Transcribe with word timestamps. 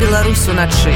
Беларусь 0.00 0.46
уначы. 0.46 0.92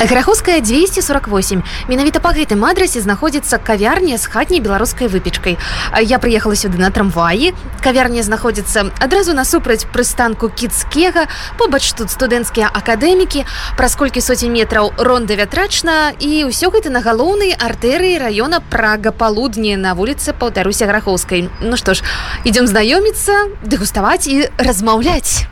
Граховская 0.00 0.60
248. 0.60 1.62
Менавіта 1.88 2.20
па 2.24 2.32
гэтым 2.32 2.64
адрасе 2.64 3.00
знаходзіцца 3.04 3.58
кавярня 3.60 4.16
з 4.16 4.24
хатняй 4.24 4.60
беларускай 4.64 5.08
выпечкай. 5.12 5.58
Я 6.00 6.18
прыехала 6.18 6.56
сюды 6.56 6.80
на 6.80 6.88
трамваі. 6.90 7.52
Кавярня 7.84 8.22
знаходзіцца 8.22 8.96
адразу 8.96 9.36
насупраць 9.36 9.84
прыстанку 9.92 10.48
кіцкега, 10.48 11.28
побач 11.58 11.92
тут 11.92 12.08
студэнцкія 12.08 12.72
акадэмікі, 12.72 13.44
праз 13.76 13.96
колькі 13.96 14.24
соцень 14.24 14.56
метраў 14.56 14.96
ронда 14.96 15.36
вятрачна 15.36 16.16
і 16.16 16.48
ўсё 16.48 16.72
гэта 16.72 16.88
на 16.88 17.04
галоўнай 17.04 17.52
артэрыі 17.52 18.24
раёна 18.24 18.64
Прага 18.72 19.12
палудні 19.12 19.76
на 19.76 19.92
вуліцы 19.92 20.32
паўтаруся 20.32 20.88
грахоўскай. 20.88 21.52
Ну 21.60 21.76
што 21.76 21.92
ж, 21.92 22.00
ідём 22.48 22.64
знаёміцца, 22.64 23.52
дэгуставаць 23.68 24.28
і 24.28 24.48
размаўляць. 24.56 25.44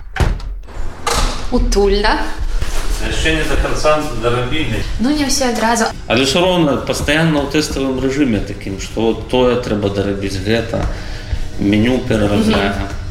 Утульна. 1.54 2.18
Яшчэ 3.06 3.36
не 3.36 3.44
до 3.46 3.56
конца 3.62 4.02
дарабілі 4.22 4.82
Ну 5.00 5.10
не 5.10 5.26
все 5.26 5.50
адразу. 5.54 5.84
Але 6.06 6.24
ж 6.24 6.40
роўна 6.40 6.76
пастаянна 6.82 7.46
ў 7.46 7.52
тэставым 7.54 8.02
рэжыме 8.02 8.40
такім 8.42 8.80
што 8.82 9.14
тое 9.30 9.54
трэба 9.62 9.94
дарабіць 9.94 10.40
гэта 10.42 10.82
меню 11.60 11.98
перарабляе. 12.08 12.74
Mm 12.74 12.82
-hmm. 12.82 13.03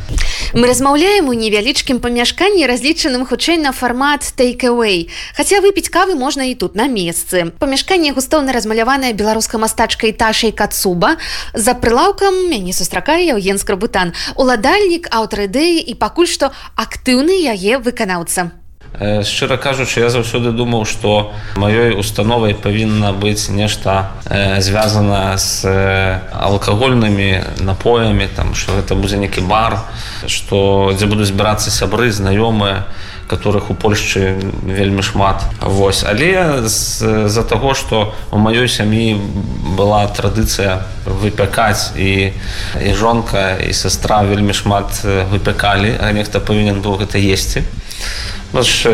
Мы 0.54 0.68
размаўляем 0.70 1.30
у 1.30 1.34
невялічкім 1.34 1.98
памяшканні 1.98 2.68
разлічаным 2.70 3.26
хутчэй 3.26 3.58
на 3.58 3.72
фармат 3.74 4.22
тейкэвэй. 4.38 5.10
Хаця 5.34 5.66
выпіць 5.66 5.90
кавы 5.90 6.14
можна 6.14 6.46
і 6.46 6.54
тут 6.54 6.78
на 6.78 6.86
месцы. 6.86 7.50
Памяшканне 7.58 8.14
густоўна 8.14 8.54
размаляванае 8.54 9.18
беларускай 9.18 9.58
мастачкай 9.58 10.14
ташай 10.14 10.54
кацуба. 10.54 11.18
За 11.58 11.74
прылаўкам 11.74 12.38
мяне 12.54 12.70
сустракае 12.70 13.26
Яўген 13.34 13.58
Скрабутан, 13.58 14.14
уладальнік 14.38 15.10
аўтар 15.10 15.50
ідэі 15.50 15.90
і 15.90 15.98
пакуль 15.98 16.30
што 16.30 16.54
актыўны 16.78 17.34
яе 17.34 17.82
выканаўца 17.82 18.54
шчыра 19.00 19.58
кажучы 19.58 20.00
я 20.00 20.10
заўсёды 20.14 20.52
думаў 20.54 20.86
што 20.86 21.34
маёй 21.58 21.98
установай 21.98 22.54
павінна 22.54 23.14
быць 23.14 23.50
нешта 23.50 24.14
звязана 24.60 25.38
з 25.38 25.66
алкагольнымі 26.30 27.64
напоямі 27.66 28.30
там 28.36 28.54
что 28.54 28.78
гэта 28.78 28.94
будзе 28.94 29.18
некі 29.18 29.42
бар 29.42 29.82
што 30.28 30.94
дзе 30.94 31.10
буду 31.10 31.26
збірацца 31.26 31.74
сябры 31.74 32.12
знаёмыя 32.14 32.86
которых 33.28 33.70
у 33.70 33.74
польшчы 33.74 34.36
вельмі 34.64 35.02
шмат. 35.02 35.44
Восьось 35.62 36.04
але 36.08 36.68
з-за 36.68 37.44
таго 37.44 37.74
што 37.74 38.14
у 38.32 38.38
маёй 38.38 38.68
сям'і 38.68 39.18
была 39.78 40.08
традыцыя 40.08 40.84
выпякаць 41.06 41.96
і 41.96 42.34
і 42.82 42.94
жонка 42.94 43.58
і 43.58 43.74
сестра 43.74 44.24
вельмі 44.24 44.54
шмат 44.54 45.04
выпякалі 45.04 45.96
а 46.00 46.12
нехта 46.12 46.40
павінен 46.40 46.82
быў 46.82 47.00
гэта 47.04 47.18
есці. 47.18 47.64
Ж 48.54 48.90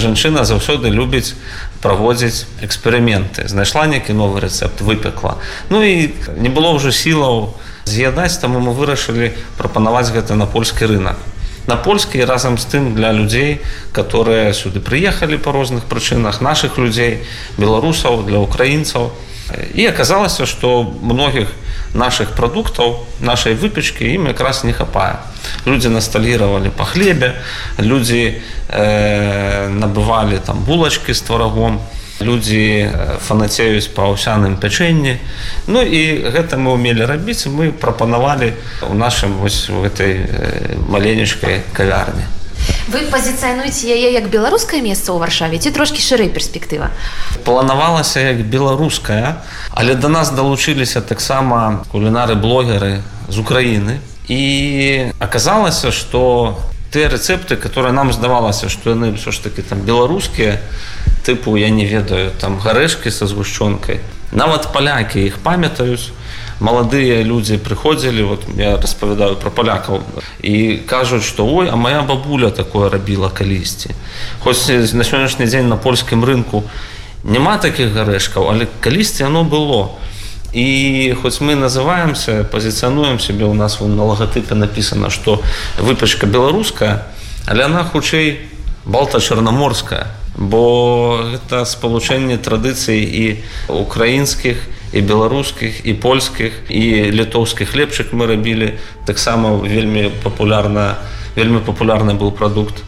жанчына 0.00 0.44
заўсёды 0.48 0.88
любіць 0.88 1.34
праводзіць 1.82 2.46
эксперыменты. 2.62 3.48
Знайшла 3.48 3.86
нейкі 3.86 4.14
новы 4.14 4.40
рэцэпт 4.40 4.80
выпекла 4.80 5.36
ну 5.68 5.82
і 5.82 6.14
не 6.36 6.48
было 6.48 6.72
ўжо 6.72 6.92
сілаў 6.92 7.54
з'ядаць 7.84 8.38
таму 8.38 8.60
мы 8.60 8.72
вырашылі 8.72 9.34
прапанаваць 9.58 10.14
гэта 10.14 10.34
на 10.38 10.46
польскі 10.46 10.86
рынок 10.86 11.18
на 11.66 11.76
польскі 11.76 12.24
разам 12.24 12.58
з 12.58 12.66
тым 12.66 12.94
для 12.94 13.12
людзей 13.12 13.60
которые 13.92 14.54
сюды 14.54 14.80
прыехалі 14.80 15.38
па 15.38 15.52
розных 15.52 15.84
прычынах 15.84 16.40
наших 16.40 16.78
людзей 16.78 17.22
беларусаў 17.58 18.24
для 18.26 18.38
украінцаў. 18.38 19.12
І 19.74 19.86
аказалася 19.86 20.46
што 20.46 20.82
многіх 20.82 21.48
наших 21.94 22.32
прадуктаў 22.32 23.04
нашай 23.20 23.54
выпечки 23.54 24.08
ім 24.16 24.26
якраз 24.32 24.64
не 24.64 24.72
хапае. 24.72 25.20
Люди 25.66 25.88
насталировали 25.88 26.70
по 26.70 26.84
хлебе 26.84 27.36
люди 27.76 28.40
э, 28.68 29.68
набывали 29.68 30.38
там 30.38 30.64
булочки 30.64 31.12
с 31.12 31.20
творогом 31.20 31.80
люди 32.22 32.90
фанацеюць 33.26 33.90
па 33.94 34.08
аўсяным 34.08 34.56
пячэнні. 34.56 35.18
Ну 35.66 35.82
і 35.82 36.30
гэта 36.32 36.56
мы 36.56 36.72
умелі 36.72 37.04
рабіць 37.04 37.46
мы 37.46 37.72
прапанавалі 37.72 38.54
у 38.88 38.94
нашым 38.94 39.36
вось 39.42 39.66
гэтай 39.68 40.24
маленечкай 40.88 41.62
кавярні. 41.74 42.24
Вы 42.88 43.06
пазіцыянуеце 43.10 43.90
яе 43.90 44.12
як 44.14 44.28
беларускае 44.30 44.82
месца 44.82 45.10
ў 45.14 45.18
варшаве 45.22 45.58
ці 45.58 45.70
трошки 45.74 46.02
шырэй 46.02 46.30
перспектыва? 46.30 46.90
Планавалася 47.46 48.22
як 48.22 48.46
беларуская 48.46 49.42
але 49.70 49.94
до 49.94 50.08
нас 50.08 50.30
далучыліся 50.30 51.02
таксама 51.02 51.82
кулінары 51.90 52.34
блогеры 52.34 53.02
з 53.28 53.38
Украіны. 53.38 53.98
І 54.28 55.10
аказалася 55.18 55.90
что 55.90 56.58
тыя 56.92 57.08
рэцэпты 57.08 57.56
которые 57.56 57.92
нам 57.92 58.12
здавалася 58.12 58.68
что 58.68 58.90
яны 58.90 59.14
все 59.16 59.30
ж 59.32 59.42
таки 59.42 59.62
там 59.62 59.80
беларускія 59.80 60.60
тыпу 61.24 61.56
я 61.56 61.70
не 61.70 61.86
ведаю 61.86 62.30
там 62.40 62.58
гарэшкі 62.58 63.10
са 63.10 63.26
згушчонкай 63.26 64.00
нават 64.32 64.72
палякі 64.72 65.20
іх 65.20 65.38
памятаюць. 65.44 66.10
Маладыя 66.62 67.24
людзі 67.26 67.58
прыходзілі 67.58 68.22
вот 68.22 68.42
я 68.56 68.76
распавядаю 68.78 69.34
про 69.36 69.50
палякаў 69.50 69.98
і 70.46 70.78
кажуць 70.86 71.26
что 71.26 71.42
ой 71.42 71.68
а 71.68 71.76
моя 71.76 72.02
бабуля 72.02 72.50
такое 72.50 72.88
рабіла 72.88 73.30
калісьці 73.34 73.90
хоць 74.40 74.70
на 74.70 75.02
сённяшні 75.02 75.46
дзень 75.50 75.68
на 75.68 75.76
польскім 75.76 76.22
рынку 76.24 76.62
няма 77.24 77.58
таких 77.58 77.90
гарэшкаў 77.90 78.46
але 78.48 78.70
калісьці 78.80 79.24
оно 79.24 79.42
было. 79.44 79.98
І 80.52 81.16
хоць 81.22 81.40
мы 81.40 81.56
называемся 81.56 82.44
пазіцыянуем 82.44 83.18
себе 83.18 83.44
у 83.44 83.54
нас 83.54 83.80
на 83.80 84.04
лагатыпе 84.04 84.54
написано 84.54 85.10
что 85.10 85.42
выпачка 85.78 86.26
беларуская 86.26 87.06
але 87.46 87.64
она 87.64 87.82
хутчэй 87.82 88.38
балта 88.84 89.20
чарнаморская 89.20 90.06
бо 90.36 91.20
гэта 91.32 91.64
спалучэнне 91.64 92.38
традыцый 92.38 93.02
і 93.04 93.24
украінскіх 93.68 94.56
і 94.56 94.82
і 94.92 95.00
беларускіх 95.00 95.86
і 95.86 95.92
польскіх 95.94 96.52
і 96.68 97.10
літоўскіх 97.16 97.74
лепчык 97.74 98.12
мы 98.12 98.28
рабілі 98.28 98.76
таксама 99.08 99.56
вельмі 99.56 100.12
папулярна 100.22 101.00
вельмі 101.36 101.64
папулярны 101.64 102.14
быў 102.14 102.32
прадукт 102.32 102.84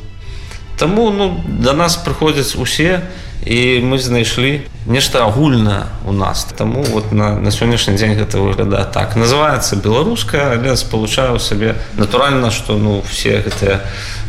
Таму 0.76 1.10
ну 1.10 1.40
да 1.46 1.72
нас 1.72 1.96
прыходзяць 1.96 2.58
усе 2.60 3.00
і 3.44 3.80
мы 3.84 3.98
знайшлі 3.98 4.64
нешта 4.86 5.24
агульнае 5.24 5.84
у 6.06 6.12
нас. 6.12 6.44
Таму 6.56 6.82
вот 6.82 7.12
на, 7.12 7.36
на 7.40 7.50
сённяшні 7.50 7.96
дзень 7.96 8.16
гэта 8.16 8.40
выглядае 8.40 8.84
так. 8.84 9.16
Называется 9.16 9.76
беларуская 9.76 10.56
але 10.56 10.76
спалучаю 10.76 11.38
сабе 11.38 11.76
натуральна 11.96 12.50
што 12.50 12.78
ну 12.78 13.02
все 13.08 13.40
гэтыя 13.40 13.80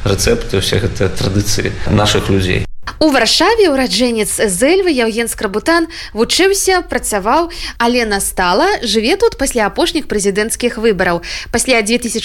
рэцэпты 0.03 0.59
усе 0.59 0.79
гэтыя 0.79 1.09
традыцыі 1.09 1.71
наших 1.89 2.29
людзей 2.29 2.65
У 3.05 3.09
варшаве 3.11 3.67
ўраджэнец 3.73 4.39
зэльвы 4.47 4.89
Яўген 4.95 5.27
скрабутан 5.27 5.91
вучыўся, 6.15 6.79
працаваў, 6.87 7.51
але 7.77 8.05
настала 8.07 8.79
жыве 8.87 9.17
тут 9.19 9.35
пасля 9.37 9.67
апошніх 9.67 10.07
прэзідэнцкіх 10.07 10.79
выбараў. 10.79 11.19
Пасля 11.51 11.81
2020 11.81 12.23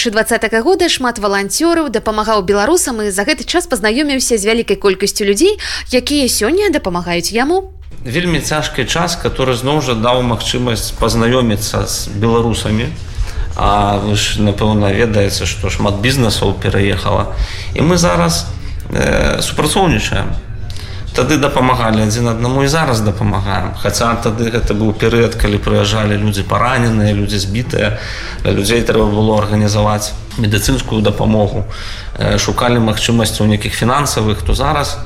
года 0.62 0.88
шмат 0.88 1.18
валанцёраў 1.18 1.90
дапамагаў 1.90 2.46
беларусам 2.46 3.02
і 3.02 3.10
за 3.10 3.26
гэты 3.26 3.44
час 3.44 3.66
пазнаёміўся 3.66 4.38
з 4.38 4.46
вялікай 4.46 4.76
колькасцю 4.76 5.26
людзей, 5.26 5.58
якія 5.90 6.30
сёння 6.30 6.70
дапамагаюць 6.70 7.34
яму. 7.34 7.74
Вельмі 8.06 8.40
цяжкі 8.40 8.86
час, 8.86 9.18
который 9.18 9.58
зноў 9.58 9.82
жа 9.82 9.98
даў 9.98 10.22
магчымасць 10.22 10.94
пазнаёміцца 11.02 11.82
з 11.90 12.14
беларусамі. 12.14 12.86
А 13.58 13.98
вы 13.98 14.14
ж 14.14 14.38
напэўна 14.38 14.94
ведаеце, 14.94 15.50
што 15.50 15.66
шмат 15.68 15.98
бізнесаў 15.98 16.54
пераехала. 16.62 17.34
І 17.74 17.82
мы 17.82 17.98
зараз 17.98 18.46
э, 18.94 19.42
супрацоўнічаем 19.42 20.30
тады 21.20 21.36
дапамагалі 21.36 22.08
адзін 22.08 22.32
аднаму 22.32 22.64
і 22.64 22.68
зараз 22.72 23.04
дапамагаем. 23.04 23.76
Хаця 23.76 24.08
тады 24.24 24.48
гэта 24.48 24.72
быў 24.72 24.96
перыяд 24.96 25.36
калі 25.36 25.60
прыязджалі 25.60 26.16
людзі 26.16 26.48
параненыя 26.48 27.12
людзі 27.12 27.36
збітыя. 27.36 28.00
Для 28.40 28.56
людзей 28.56 28.80
трэба 28.80 29.04
было 29.12 29.36
арганізаваць 29.36 30.16
медыцынскую 30.40 31.04
дапамогу. 31.04 31.68
Шукалі 32.16 32.80
магчымасцяў 32.80 33.52
нейкіх 33.52 33.76
фінансавых 33.76 34.40
то 34.40 34.56
зараз. 34.56 34.96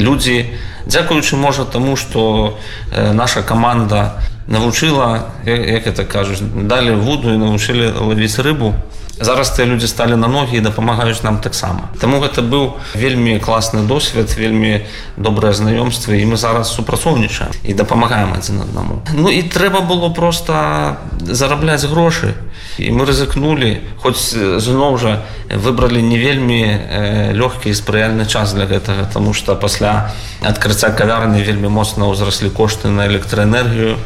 Людзі 0.00 0.56
дзякуючы 0.88 1.36
можа 1.36 1.68
таму 1.68 1.92
што 2.00 2.56
наша 2.96 3.44
каманда 3.44 4.24
навучыла 4.48 5.28
як 5.44 5.86
это 5.86 6.08
кажуць 6.08 6.40
далі 6.40 6.96
вуду 7.04 7.28
і 7.28 7.36
навучылі 7.36 7.92
лавіць 8.00 8.40
рыбу 8.40 8.72
зараз 9.20 9.52
тыя 9.52 9.66
людзі 9.68 9.86
сталі 9.86 10.16
на 10.16 10.28
ногі 10.28 10.56
і 10.56 10.60
дапамагаюць 10.60 11.22
нам 11.22 11.38
таксама. 11.38 11.92
Таму 12.00 12.20
гэта 12.20 12.42
быў 12.42 12.80
вельмі 12.94 13.38
класны 13.38 13.84
досвед 13.86 14.32
вельмі 14.36 14.86
добрыя 15.16 15.52
знаёмствы 15.52 16.20
і 16.20 16.24
мы 16.24 16.36
зараз 16.36 16.72
супрацоўнічаем 16.72 17.52
і 17.64 17.74
дапамагаем 17.74 18.32
адзін 18.32 18.64
аднаму. 18.64 19.02
Ну 19.12 19.28
і 19.28 19.42
трэба 19.42 19.80
было 19.84 20.08
просто 20.08 20.96
зарабляць 21.20 21.84
грошы. 21.84 22.34
І 22.78 22.90
мы 22.96 23.04
рызыкнули 23.04 23.84
хоць 24.00 24.32
зноў 24.32 24.96
жа 24.96 25.20
выбралі 25.52 26.00
не 26.00 26.16
вельмі 26.16 26.64
э, 26.64 27.32
лёгкі 27.36 27.68
і 27.68 27.76
спрыяльны 27.76 28.24
час 28.24 28.54
для 28.54 28.64
гэтага 28.64 29.04
тому 29.12 29.34
что 29.34 29.56
пасля 29.56 30.12
адкрыцця 30.40 30.88
кавярні 30.96 31.42
вельмі 31.42 31.68
моцна 31.68 32.08
ўзраслі 32.08 32.48
кошты 32.48 32.88
на 32.88 33.04
электраэнергію 33.10 33.98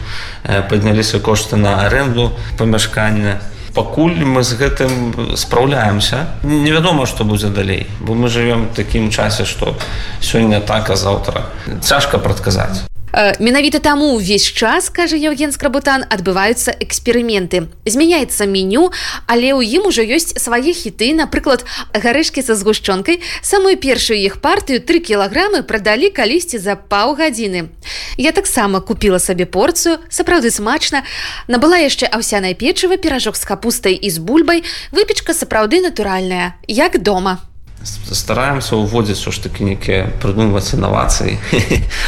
э, 0.43 0.63
падняліся 0.67 1.21
кошты 1.21 1.57
на 1.57 1.87
аренду 1.87 2.33
памяшкання 2.59 3.39
пакуль 3.75 4.25
мы 4.25 4.43
з 4.43 4.55
гэтым 4.55 5.37
спраўляемся. 5.37 6.27
Невядома 6.43 7.07
што 7.07 7.25
будзе 7.25 7.49
далей 7.49 7.87
бо 8.01 8.15
мы 8.15 8.29
живвем 8.29 8.69
такім 8.75 9.11
часе 9.11 9.45
што 9.45 9.75
сёння 10.21 10.61
так 10.61 10.91
а 10.91 10.97
заўтра. 10.97 11.47
Цяжка 11.83 12.19
прадказаць 12.19 12.94
Менавіта 13.39 13.79
таму 13.79 14.19
ўвесь 14.19 14.51
час 14.51 14.91
кажа 14.91 15.15
Евген 15.15 15.55
скрабутан 15.55 16.03
адбываюцца 16.11 16.75
эксперыменты. 16.83 17.71
Змяняецца 17.87 18.43
меню 18.51 18.91
але 19.31 19.55
ў 19.55 19.63
ім 19.79 19.87
ужо 19.87 20.03
ёсць 20.03 20.35
свае 20.35 20.75
хіты. 20.75 21.15
Напрыклад 21.15 21.63
гарышкі 21.95 22.43
са 22.43 22.59
згушчонкай. 22.59 23.23
Самую 23.39 23.79
першую 23.79 24.19
іх 24.19 24.43
партыю 24.43 24.83
три 24.83 24.99
кілаграмы 24.99 25.63
прадалі 25.63 26.11
калісьці 26.11 26.59
за 26.59 26.75
паўгадзіны. 26.75 27.71
Я 28.19 28.35
таксама 28.35 28.83
купила 28.83 29.23
сабе 29.23 29.47
порцыю 29.47 30.03
сапраўды 30.11 30.51
смачна. 30.51 31.07
Набыла 31.47 31.79
яшчэ 31.79 32.11
аўсяная 32.11 32.59
печыва 32.59 32.99
піражок 32.99 33.39
з 33.39 33.47
капустай 33.47 33.95
і 33.95 34.11
з 34.11 34.19
бульбай. 34.19 34.67
Выпечка 34.91 35.39
сапраўды 35.39 35.79
натуральная 35.87 36.59
як 36.67 36.99
дома 36.99 37.39
стараемся 37.85 38.77
уводзіць 38.77 39.19
все 39.19 39.31
ж 39.31 39.43
таки 39.43 39.65
нейкія 39.65 40.09
прыдумваць 40.23 40.75
інавацыі 40.75 41.39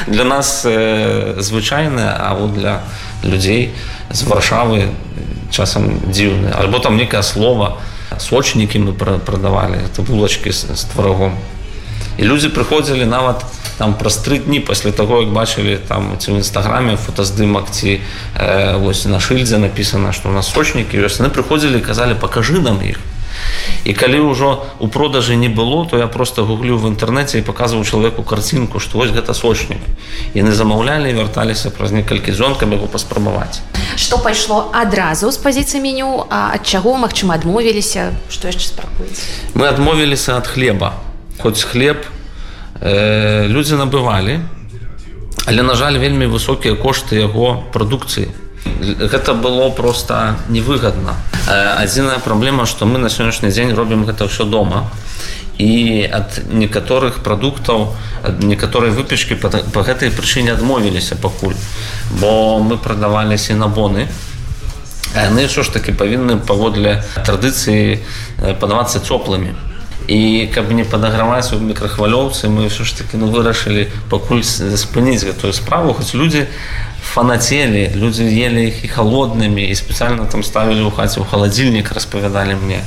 для 0.06 0.24
нас 0.24 0.64
э, 0.64 1.36
звычайная 1.38 2.16
а 2.16 2.34
вот 2.34 2.54
для 2.54 2.80
людзей 3.22 3.70
з 4.10 4.22
варшавы 4.22 4.88
часам 5.50 6.00
дзіўны 6.08 6.52
альбо 6.56 6.78
там 6.78 6.96
некае 6.96 7.22
слова 7.22 7.78
сочнікі 8.18 8.78
мы 8.78 8.92
прадавалі 8.92 9.76
это 9.84 10.02
булачки 10.02 10.52
з, 10.52 10.76
з 10.76 10.84
тварагом 10.84 11.36
і 12.18 12.24
людзі 12.24 12.48
прыходзілі 12.48 13.04
нават 13.04 13.44
там 13.76 13.94
праз 13.94 14.16
тры 14.24 14.38
дні 14.38 14.60
пасля 14.60 14.92
таго 14.92 15.20
як 15.20 15.32
бачылі 15.32 15.76
там 15.76 16.16
ці 16.16 16.32
ў 16.32 16.40
нстаграме 16.40 16.96
фотаздымак 16.96 17.68
ці 17.70 18.00
э, 18.00 18.78
вось 18.80 19.04
на 19.04 19.20
шыльдзе 19.20 19.58
написано 19.58 20.12
што 20.12 20.28
у 20.28 20.32
нас 20.32 20.48
сочнікі 20.48 20.96
ёсць 20.96 21.20
яны 21.20 21.28
прыходзілі 21.28 21.84
казалі 21.84 22.16
пакажы 22.16 22.60
нам 22.64 22.80
іх 22.80 22.96
і 23.84 23.92
калі 23.94 24.20
ўжо 24.30 24.66
у 24.78 24.88
продажы 24.88 25.36
не 25.36 25.48
было 25.48 25.86
то 25.86 25.98
я 25.98 26.06
просто 26.06 26.44
гуглю 26.44 26.78
в 26.78 26.86
інтэрнэце 26.90 27.38
і 27.38 27.46
показываў 27.46 27.84
чалавеку 27.84 28.22
карцінку 28.22 28.80
што 28.80 28.98
вось 28.98 29.10
гэта 29.10 29.34
сочнік. 29.34 29.78
Яны 30.34 30.52
замаўлялі 30.52 31.12
вярталіся 31.12 31.70
праз 31.70 31.92
некалькі 31.92 32.32
зонкам 32.32 32.72
яго 32.72 32.86
паспрабаваць. 32.86 33.60
Что 33.96 34.18
пайшло 34.18 34.70
адразу 34.72 35.30
з 35.30 35.38
пазіцыі 35.38 35.80
меню 35.80 36.26
а 36.30 36.54
ад 36.54 36.66
чаго 36.66 36.96
магчыма 36.96 37.34
адмовіліся? 37.34 38.12
Што 38.30 38.48
яшчэ 38.48 38.74
спракуецца 38.74 39.54
мы 39.54 39.68
адмовіліся 39.68 40.36
ад 40.36 40.46
хлеба. 40.46 40.94
Хоць 41.38 41.62
хлеб 41.62 42.06
э, 42.80 43.46
людзі 43.46 43.76
набывалі 43.76 44.40
але 45.46 45.62
на 45.62 45.74
жаль 45.74 45.98
вельмі 45.98 46.26
высокія 46.26 46.74
кошты 46.74 47.22
яго 47.22 47.62
прадукцыі 47.72 48.28
гэта 48.80 49.34
было 49.34 49.70
просто 49.70 50.36
невыгодна 50.48 51.14
адзіная 51.46 52.18
праблема 52.18 52.66
што 52.66 52.86
мы 52.86 52.98
на 52.98 53.08
сённяшні 53.08 53.50
дзень 53.50 53.74
робім 53.74 54.04
гэта 54.04 54.26
ўсё 54.26 54.44
дома. 54.44 54.90
І 55.58 56.04
ад 56.12 56.42
некаторых 56.52 57.22
прадуктаў 57.24 57.94
ад 58.22 58.42
некаторай 58.42 58.90
выпечкі 58.90 59.40
по, 59.40 59.48
по 59.48 59.80
гэтай 59.82 60.10
прычыне 60.10 60.52
адмовіліся 60.52 61.16
пакуль. 61.16 61.54
Бо 62.20 62.58
мы 62.58 62.76
прадавалі 62.76 63.38
сінабоны. 63.38 64.08
Яны 65.14 65.48
що 65.48 65.62
ж 65.62 65.72
таки 65.72 65.92
павінны 65.92 66.36
паводле 66.36 67.04
традыцыі 67.24 68.02
падавацца 68.60 69.00
цёплымі 69.00 69.54
і 70.08 70.48
каб 70.54 70.70
не 70.72 70.84
падаграваць 70.84 71.52
у 71.52 71.58
мікрахвалёўцы 71.58 72.46
мы 72.48 72.70
ўсё 72.70 72.86
ж 72.86 72.94
таки 72.94 73.18
ну 73.18 73.26
вырашылі 73.26 73.90
пакуль 74.10 74.42
спыніць 74.42 75.26
гэтую 75.26 75.52
справу 75.52 75.94
хоць 75.94 76.14
людзі 76.14 76.46
фанацелі 77.02 77.90
людзі 77.94 78.26
ели 78.26 78.70
іх 78.70 78.84
і 78.84 78.88
холоднымі 78.88 79.62
і 79.66 79.74
спецыяльна 79.74 80.26
там 80.30 80.46
ставілі 80.46 80.86
ў 80.86 80.94
хаце 80.94 81.18
ў 81.22 81.26
халадзільнік 81.26 81.90
распавядалі 81.90 82.58
мне. 82.62 82.82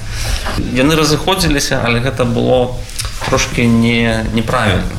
Яны 0.75 0.95
разыходзіліся 0.95 1.83
але 1.83 1.99
гэта 1.99 2.23
было 2.23 2.75
трошки 3.27 3.67
не 3.67 4.23
неправільна 4.33 4.95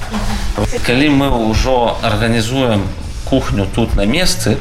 калі 0.86 1.08
мы 1.08 1.28
ўжо 1.50 1.96
арганізуем 2.02 2.84
кухню 3.24 3.66
тут 3.74 3.96
на 3.96 4.04
месцы 4.04 4.56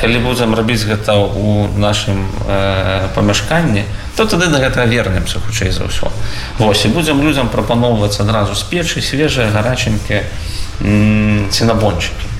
калі 0.00 0.18
будзем 0.22 0.54
рабіць 0.54 0.84
гэта 0.84 1.16
ў 1.16 1.72
нашым 1.78 2.28
э, 2.46 3.08
памяшканні 3.14 3.84
то 4.16 4.26
тады 4.26 4.48
на 4.48 4.58
гэта 4.60 4.84
вернемся 4.84 5.40
хутчэй 5.40 5.70
за 5.70 5.88
ўсё. 5.88 6.12
Вось 6.58 6.84
і 6.84 6.92
будзем 6.92 7.22
людзям 7.22 7.48
прапаноўваць 7.48 8.20
адразу 8.20 8.54
з 8.54 8.62
печы 8.68 9.00
свежыя 9.00 9.50
гараченькія 9.50 10.22
цінабончыкі 11.50 12.30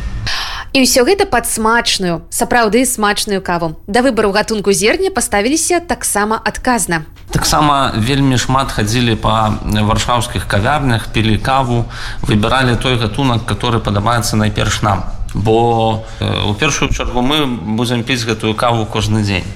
І 0.70 0.87
ўсё 0.87 1.02
гэта 1.02 1.26
пад 1.26 1.50
смачную 1.50 2.23
сапраўды 2.31 2.87
смачную 2.87 3.43
каву. 3.43 3.75
Да 3.91 4.06
выбару 4.06 4.31
гатунку 4.31 4.70
зерня 4.70 5.11
паставіліся 5.11 5.81
таксама 5.82 6.38
адказна. 6.38 7.02
Таксама 7.35 7.91
вельмі 7.99 8.38
шмат 8.38 8.70
хадзілі 8.70 9.19
па 9.19 9.58
варшаўскіх 9.67 10.47
кавярнях 10.47 11.11
пілі 11.11 11.43
каву 11.43 11.91
выбіралі 12.23 12.79
той 12.79 13.02
гатунак 13.02 13.43
который 13.50 13.82
падабаецца 13.82 14.38
найперш 14.38 14.82
нам 14.87 15.02
бо 15.35 16.05
у 16.47 16.55
першую 16.55 16.91
чаргу 16.93 17.23
мы 17.23 17.47
будзем 17.47 18.03
піць 18.03 18.25
гэтую 18.25 18.55
каву 18.55 18.87
кожны 18.87 19.23
дзень. 19.23 19.47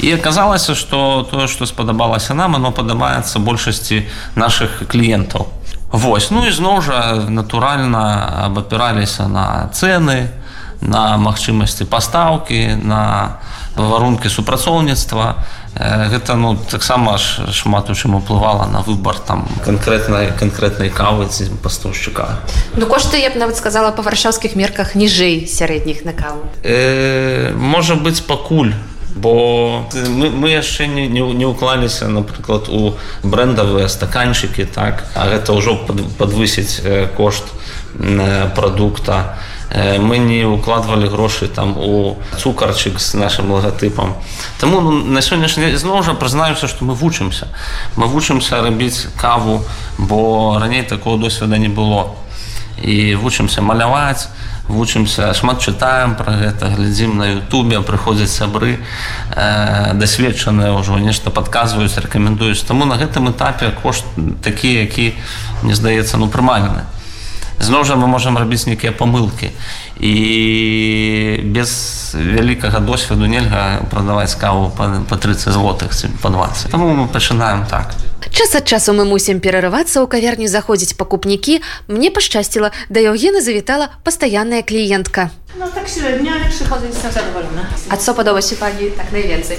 І 0.00 0.14
аказалася 0.16 0.74
што 0.74 1.22
тое 1.30 1.46
што 1.48 1.66
спадабалася 1.66 2.34
нам 2.34 2.56
оно 2.56 2.72
падабаецца 2.72 3.38
большасці 3.38 4.04
наших 4.34 4.82
кліентаў. 4.88 5.46
Вось 5.94 6.30
ну 6.34 6.46
і 6.46 6.50
зноў 6.50 6.82
жа 6.82 7.26
натуральна 7.28 8.46
абапіраліся 8.50 9.28
на 9.28 9.70
цэны 9.70 10.34
на 10.80 11.16
магчымасці 11.16 11.86
пастаўкі 11.86 12.82
на 12.82 13.38
варункі 13.76 14.28
супрацоўніцтва 14.28 15.34
гэта 15.76 16.34
ну 16.36 16.56
таксама 16.56 17.18
ж 17.18 17.50
шмат 17.50 17.90
у 17.90 17.94
чым 17.94 18.14
уплывала 18.14 18.66
на 18.66 18.82
выбар 18.82 19.18
там 19.18 19.48
канкрэтнай 19.64 20.30
канкрэтнай 20.38 20.90
кавы 20.90 21.26
ці 21.26 21.50
пастаўшчыка. 21.62 22.38
Ну 22.76 22.86
кошты 22.86 23.18
я 23.18 23.30
б 23.30 23.38
нават 23.38 23.56
сказала 23.58 23.90
па 23.90 24.02
варшаўскіх 24.02 24.54
мерках 24.54 24.94
ніжэй 24.94 25.46
сярэдніх 25.46 26.04
на 26.04 26.12
каву. 26.12 26.46
Э, 26.62 27.52
можа 27.56 27.94
быць 27.94 28.22
пакуль 28.22 28.74
бо 29.14 29.86
мы, 29.94 30.30
мы 30.30 30.50
яшчэ 30.50 30.86
не, 30.86 31.06
не, 31.06 31.22
не 31.22 31.46
ўклаліся 31.46 32.06
напрыклад 32.10 32.68
у 32.68 32.94
брэндавыя 33.22 33.88
стаканчыкі 33.88 34.66
так? 34.66 35.06
А 35.14 35.26
гэта 35.26 35.54
ўжо 35.54 35.78
падвысіць 36.18 36.82
кошт 37.16 37.50
прадукта. 38.54 39.38
а 39.38 39.53
мы 39.74 40.18
не 40.18 40.44
укладвалі 40.44 41.08
грошы 41.08 41.48
там 41.48 41.74
у 41.78 42.16
цукарчык 42.38 43.00
з 43.00 43.14
нашим 43.14 43.50
логатыпам 43.50 44.14
Таму 44.58 44.80
ну, 44.80 44.90
на 44.90 45.20
сённяшні 45.20 45.74
зноў 45.76 46.02
жа 46.02 46.14
прызнаюся 46.14 46.68
што 46.68 46.84
мы 46.84 46.94
вучымся 46.94 47.48
мы 47.96 48.06
вучымся 48.06 48.62
рабіць 48.62 49.08
каву 49.16 49.64
бо 49.98 50.58
раней 50.60 50.82
такого 50.82 51.18
досведа 51.18 51.58
не 51.58 51.68
было 51.68 52.14
і 52.82 53.14
вучымся 53.14 53.62
маляваць 53.62 54.28
вучымся 54.68 55.34
шмат 55.34 55.60
чытаем 55.60 56.14
пра 56.16 56.32
гэта 56.40 56.70
глядзім 56.72 57.18
на 57.18 57.26
Ютубе 57.36 57.80
прыходзяць 57.82 58.32
сябры 58.32 58.78
э, 58.78 59.92
дасведчаныя 59.94 60.72
ўжо 60.72 60.98
нешта 60.98 61.30
падказваюць 61.30 61.98
рэкамендуюць 61.98 62.64
таму 62.64 62.84
на 62.88 62.96
гэтым 62.96 63.28
этапе 63.30 63.74
кошт 63.82 64.06
такі 64.42 64.72
які 64.86 65.12
мне 65.62 65.74
здаецца 65.74 66.16
ну 66.16 66.28
прымальны 66.28 66.88
зноў 67.60 67.84
жа 67.84 67.96
мы 67.96 68.06
можемм 68.06 68.38
рабіць 68.38 68.66
нейкія 68.66 68.92
памылкі. 68.92 69.50
І 70.00 71.40
без 71.44 71.70
вялікага 72.14 72.80
досведу 72.80 73.26
нельга 73.26 73.86
прадаваць 73.90 74.34
каву 74.34 74.72
па 74.76 75.16
30 75.16 75.54
злотых 75.54 75.94
па 76.22 76.30
20 76.30 76.70
Таму 76.70 76.94
мы 76.94 77.08
пачынаем 77.08 77.66
так. 77.66 77.94
Час 78.34 78.54
ад 78.54 78.66
часу 78.66 78.92
мы 78.92 79.04
мусім 79.04 79.38
перарывацца 79.38 80.02
ў 80.02 80.10
кавярню 80.10 80.48
заходзіць 80.50 80.98
пакупнікі. 80.98 81.62
Мне 81.86 82.10
пашчасціла 82.10 82.72
да 82.90 83.00
Еўгена 83.00 83.40
завітала 83.40 83.94
пастаянная 84.02 84.62
кліентка. 84.62 85.30
No 85.60 85.68
tak 85.70 85.88
średnio, 85.88 86.32
ale 86.32 86.50
przychodzę 86.50 86.86
jestem 86.86 87.12
zadowolona. 87.12 87.64
A 87.88 87.96
co 87.96 88.14
podoba 88.14 88.42
się 88.42 88.56
Pani 88.56 88.90
tak 88.96 89.12
najwięcej? 89.12 89.56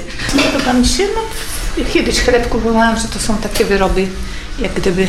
To 0.54 0.60
Pan 0.66 0.86
się, 0.86 1.08
no 1.16 1.84
kiedyś 1.94 2.20
chleb 2.20 2.50
kupowałam, 2.50 2.98
że 2.98 3.08
to 3.08 3.20
są 3.20 3.38
takie 3.38 3.66
wyroby, 3.66 4.08
jak 4.60 4.74
gdyby 4.74 5.08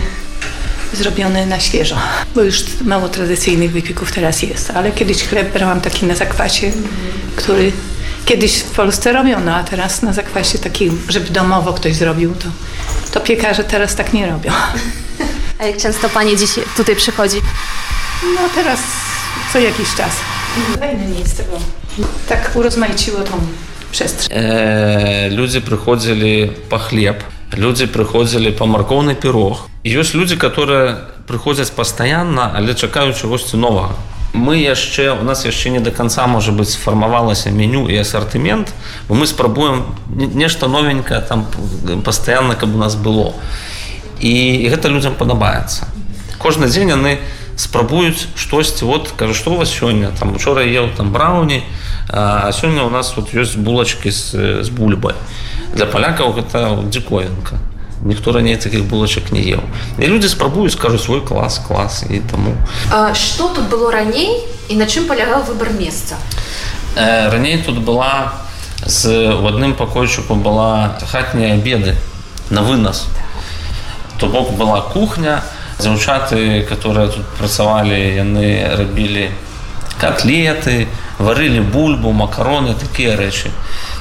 zrobione 0.93 1.47
na 1.47 1.61
świeżo, 1.61 1.97
bo 2.35 2.43
już 2.43 2.64
mało 2.85 3.09
tradycyjnych 3.09 3.73
wypików 3.73 4.12
teraz 4.12 4.43
jest, 4.43 4.71
ale 4.71 4.93
kiedyś 4.93 5.23
chleb 5.25 5.52
brałam 5.52 5.81
taki 5.81 6.07
na 6.07 6.14
zakwasie, 6.14 6.73
który 7.37 7.73
kiedyś 8.25 8.59
w 8.59 8.71
Polsce 8.71 9.12
robiono, 9.12 9.55
a 9.55 9.64
teraz 9.64 10.02
na 10.02 10.12
zakwasie 10.12 10.59
taki, 10.59 10.90
żeby 11.09 11.31
domowo 11.31 11.73
ktoś 11.73 11.95
zrobił, 11.95 12.35
to, 12.35 12.49
to 13.12 13.21
piekarze 13.21 13.64
teraz 13.64 13.95
tak 13.95 14.12
nie 14.12 14.26
robią. 14.26 14.52
A 15.59 15.64
jak 15.64 15.76
często 15.76 16.09
Pani 16.09 16.37
dziś 16.37 16.50
tutaj 16.76 16.97
przychodzi? 16.97 17.37
No 18.35 18.40
teraz 18.55 18.81
co 19.52 19.59
jakiś 19.59 19.95
czas. 19.95 20.11
Fajne 20.81 21.07
miejsce, 21.07 21.43
bo 21.50 21.61
tak 22.28 22.50
urozmaiciło 22.55 23.21
tą 23.21 23.33
przestrzeń. 23.93 24.38
Eee, 24.38 25.31
ludzie 25.31 25.61
przychodzili 25.61 26.50
po 26.69 26.78
chleb, 26.78 27.25
ludzie 27.56 27.88
przychodzili 27.88 28.52
po 28.52 28.66
markowny 28.66 29.14
pirog, 29.14 29.56
ёсць 29.84 30.14
людзі 30.14 30.36
которые 30.36 30.96
прыходзяць 31.26 31.70
пастаянна 31.70 32.52
але 32.54 32.75
чакаюць 32.75 33.16
чагосьці 33.16 33.56
новага. 33.56 33.94
Мы 34.34 34.60
яшчэ 34.60 35.16
у 35.20 35.25
нас 35.25 35.46
яшчэ 35.46 35.70
не 35.70 35.80
до 35.80 35.90
конца 35.90 36.26
можа 36.26 36.52
быть 36.52 36.68
сфармавалася 36.68 37.50
меню 37.50 37.88
і 37.88 37.96
асартымент 37.96 38.75
мы 39.08 39.26
спрабуем 39.26 39.84
нешта 40.14 40.68
новенькое 40.68 41.20
там 41.20 41.46
постоянно 42.04 42.54
каб 42.54 42.75
у 42.75 42.78
нас 42.78 42.94
было. 42.94 43.32
І 44.20 44.68
гэта 44.68 44.88
людям 44.88 45.14
падабаецца. 45.14 45.88
Кожны 46.38 46.68
дзень 46.68 46.90
яны 46.90 47.18
спрабуюць 47.56 48.28
штосьці 48.36 48.84
вот 48.84 49.12
кажу 49.16 49.34
что 49.34 49.52
у 49.52 49.56
вас 49.56 49.70
сёння? 49.70 50.10
Там 50.18 50.36
учора 50.36 50.62
ел 50.62 50.90
там 50.96 51.12
брауні 51.12 51.62
а 52.08 52.52
сёння 52.52 52.84
у 52.84 52.90
нас 52.90 53.16
вот 53.16 53.32
ёсць 53.32 53.56
булачки 53.56 54.10
з, 54.10 54.62
з 54.62 54.68
бульбай 54.68 55.14
для 55.75 55.87
палякаў 55.87 56.32
гэта 56.32 56.82
дзікоенка 56.90 57.58
ніхто 58.04 58.32
раней 58.32 58.56
таких 58.56 58.85
булачак 58.85 59.32
не 59.32 59.40
ел. 59.40 59.61
І 59.99 60.06
люди 60.06 60.28
спрабуюць 60.28 60.73
скажу 60.73 60.99
свой 60.99 61.20
клас 61.20 61.58
клас 61.58 62.04
і 62.11 62.20
таму 62.20 62.54
что 63.14 63.49
тут 63.49 63.68
было 63.68 63.90
раней 63.90 64.44
і 64.68 64.76
на 64.76 64.87
чым 64.87 65.06
палягаў 65.06 65.42
выбор 65.49 65.73
месца 65.73 66.16
э, 66.96 67.30
раней 67.30 67.58
тут 67.62 67.78
была 67.78 68.32
з 68.85 69.32
в 69.35 69.46
адным 69.46 69.75
пакойчыку 69.75 70.35
была 70.35 70.99
хатнія 71.11 71.54
обеды 71.54 71.96
на 72.50 72.62
вынос. 72.62 73.06
То 74.18 74.26
бок 74.26 74.52
была 74.52 74.80
кухня. 74.80 75.42
Дзяўчаты 75.78 76.62
которые 76.62 77.08
тут 77.08 77.26
працавалі 77.38 77.96
яны 78.16 78.64
рабілі 78.76 79.30
котлеты 80.00 80.88
варылі 81.18 81.61
бульбу 81.61 82.12
макароны 82.12 82.75
такія 82.75 83.16
рэчы. 83.16 83.50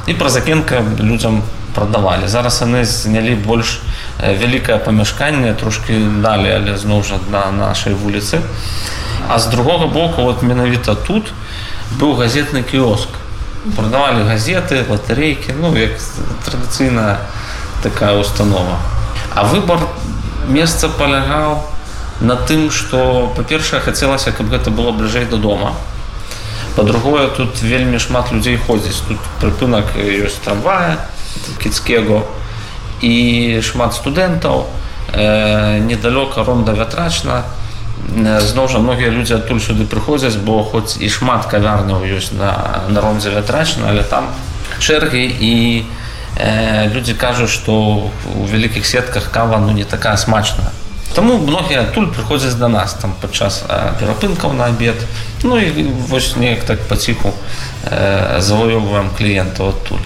І 0.07 0.13
праз 0.13 0.35
акенка 0.37 0.83
людзям 0.99 1.43
прадавалі. 1.75 2.27
Зараз 2.27 2.61
яны 2.61 2.83
знялі 2.85 3.35
больш 3.35 3.79
вялікае 4.19 4.79
памяшканне 4.79 5.53
трошки 5.53 5.95
далі 6.23 6.49
але 6.51 6.77
зноў 6.77 7.03
жа 7.03 7.19
на 7.31 7.51
нашай 7.51 7.93
вуліцы. 7.93 8.41
А 9.27 9.39
з 9.39 9.47
другога 9.47 9.87
боку 9.87 10.23
вот 10.23 10.43
менавіта 10.43 10.95
тут 10.95 11.31
быў 11.99 12.15
газетны 12.15 12.63
кіоск. 12.63 13.09
Продавалі 13.75 14.23
газеты 14.23 14.85
латарейкі 14.89 15.55
ну 15.59 15.75
як 15.75 15.97
традыцыйная 16.45 17.17
такая 17.83 18.13
установа. 18.13 18.77
А 19.35 19.43
выбор 19.43 19.79
месца 20.47 20.89
палягаў 20.89 21.63
на 22.21 22.35
тым 22.35 22.71
что 22.71 23.33
па-першае 23.35 23.81
хацелася 23.81 24.31
каб 24.31 24.51
гэта 24.51 24.71
было 24.71 24.91
бліжэй 24.91 25.25
да 25.25 25.37
дома 25.37 25.75
по-другое 26.75 27.27
тут 27.27 27.61
вельмі 27.61 27.99
шмат 27.99 28.31
людзей 28.31 28.57
ходзіць. 28.57 29.01
Тут 29.07 29.19
прыпынак 29.41 29.95
ёсць 29.95 30.39
трамвая 30.43 30.97
кіцкего 31.63 32.25
і 33.01 33.61
шмат 33.61 33.93
студэнтаў. 33.93 34.65
Э, 35.13 35.79
недалёка 35.79 36.43
ронда 36.43 36.73
вятрачна 36.73 37.43
зноў 38.15 38.67
жа 38.69 38.79
многія 38.79 39.09
людзі 39.09 39.39
адтуль 39.39 39.59
сюды 39.63 39.85
прыходзяць 39.87 40.37
бо 40.37 40.63
хоць 40.63 40.97
і 40.99 41.09
шмат 41.09 41.47
кавярняў 41.49 42.03
ёсць 42.05 42.33
на 42.35 42.83
на 42.89 43.01
ронзе 43.01 43.29
вятрачна 43.29 43.89
але 43.89 44.03
там 44.03 44.27
чэргі 44.79 45.23
і 45.25 45.53
э, 46.37 46.91
людзі 46.93 47.13
кажуць 47.13 47.49
што 47.49 48.11
у 48.35 48.45
вялікіх 48.45 48.85
сетках 48.85 49.31
кава 49.31 49.57
ну 49.59 49.71
не 49.71 49.85
такая 49.85 50.17
смачная 50.17 50.71
Таму 51.15 51.37
многія 51.39 51.87
адтуль 51.87 52.11
прыходзяць 52.11 52.59
да 52.59 52.67
нас 52.67 52.93
там 52.99 53.15
падчас 53.21 53.63
перапынкаў 53.99 54.51
на 54.51 54.67
абед. 54.67 54.99
Ну 55.43 55.55
і 55.55 55.87
вось 56.11 56.35
неяк 56.35 56.67
так 56.67 56.83
паціху 56.91 57.31
э, 57.87 58.41
завоёўваем 58.43 59.15
кліентаў 59.15 59.71
адтуль. 59.71 60.03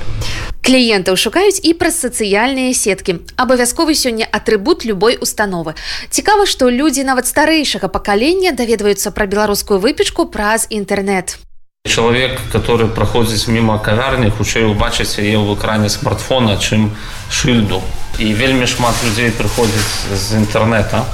Кліентаў 0.61 1.17
шукаюць 1.17 1.57
і 1.65 1.73
праз 1.73 1.97
сацыяльныя 1.97 2.77
сеткі. 2.77 3.25
Абавязковы 3.41 3.97
сёння 3.97 4.29
атрыбут 4.29 4.85
любой 4.85 5.17
установы. 5.17 5.73
Цікава 6.13 6.45
што 6.45 6.69
людзі 6.69 7.09
нават 7.09 7.25
старэйшага 7.25 7.89
пакалення 7.89 8.53
даведваюцца 8.53 9.09
пра 9.09 9.25
беларускую 9.25 9.81
выпечку 9.81 10.29
праз 10.29 10.69
інтэрнет 10.69 11.41
чалавек 11.87 12.39
который 12.51 12.87
праходзіць 12.87 13.47
мімо 13.47 13.79
кавярні 13.79 14.29
хутчэй 14.35 14.67
убачыць 14.67 15.15
яе 15.23 15.39
ў 15.39 15.55
экране 15.55 15.87
смартфона 15.87 16.59
чым 16.59 16.91
шыльду 17.31 17.79
і 18.19 18.33
вельмі 18.35 18.67
шмат 18.67 18.99
людзей 19.07 19.31
прыходзіць 19.31 20.11
з 20.11 20.43
інтэрнета 20.43 21.07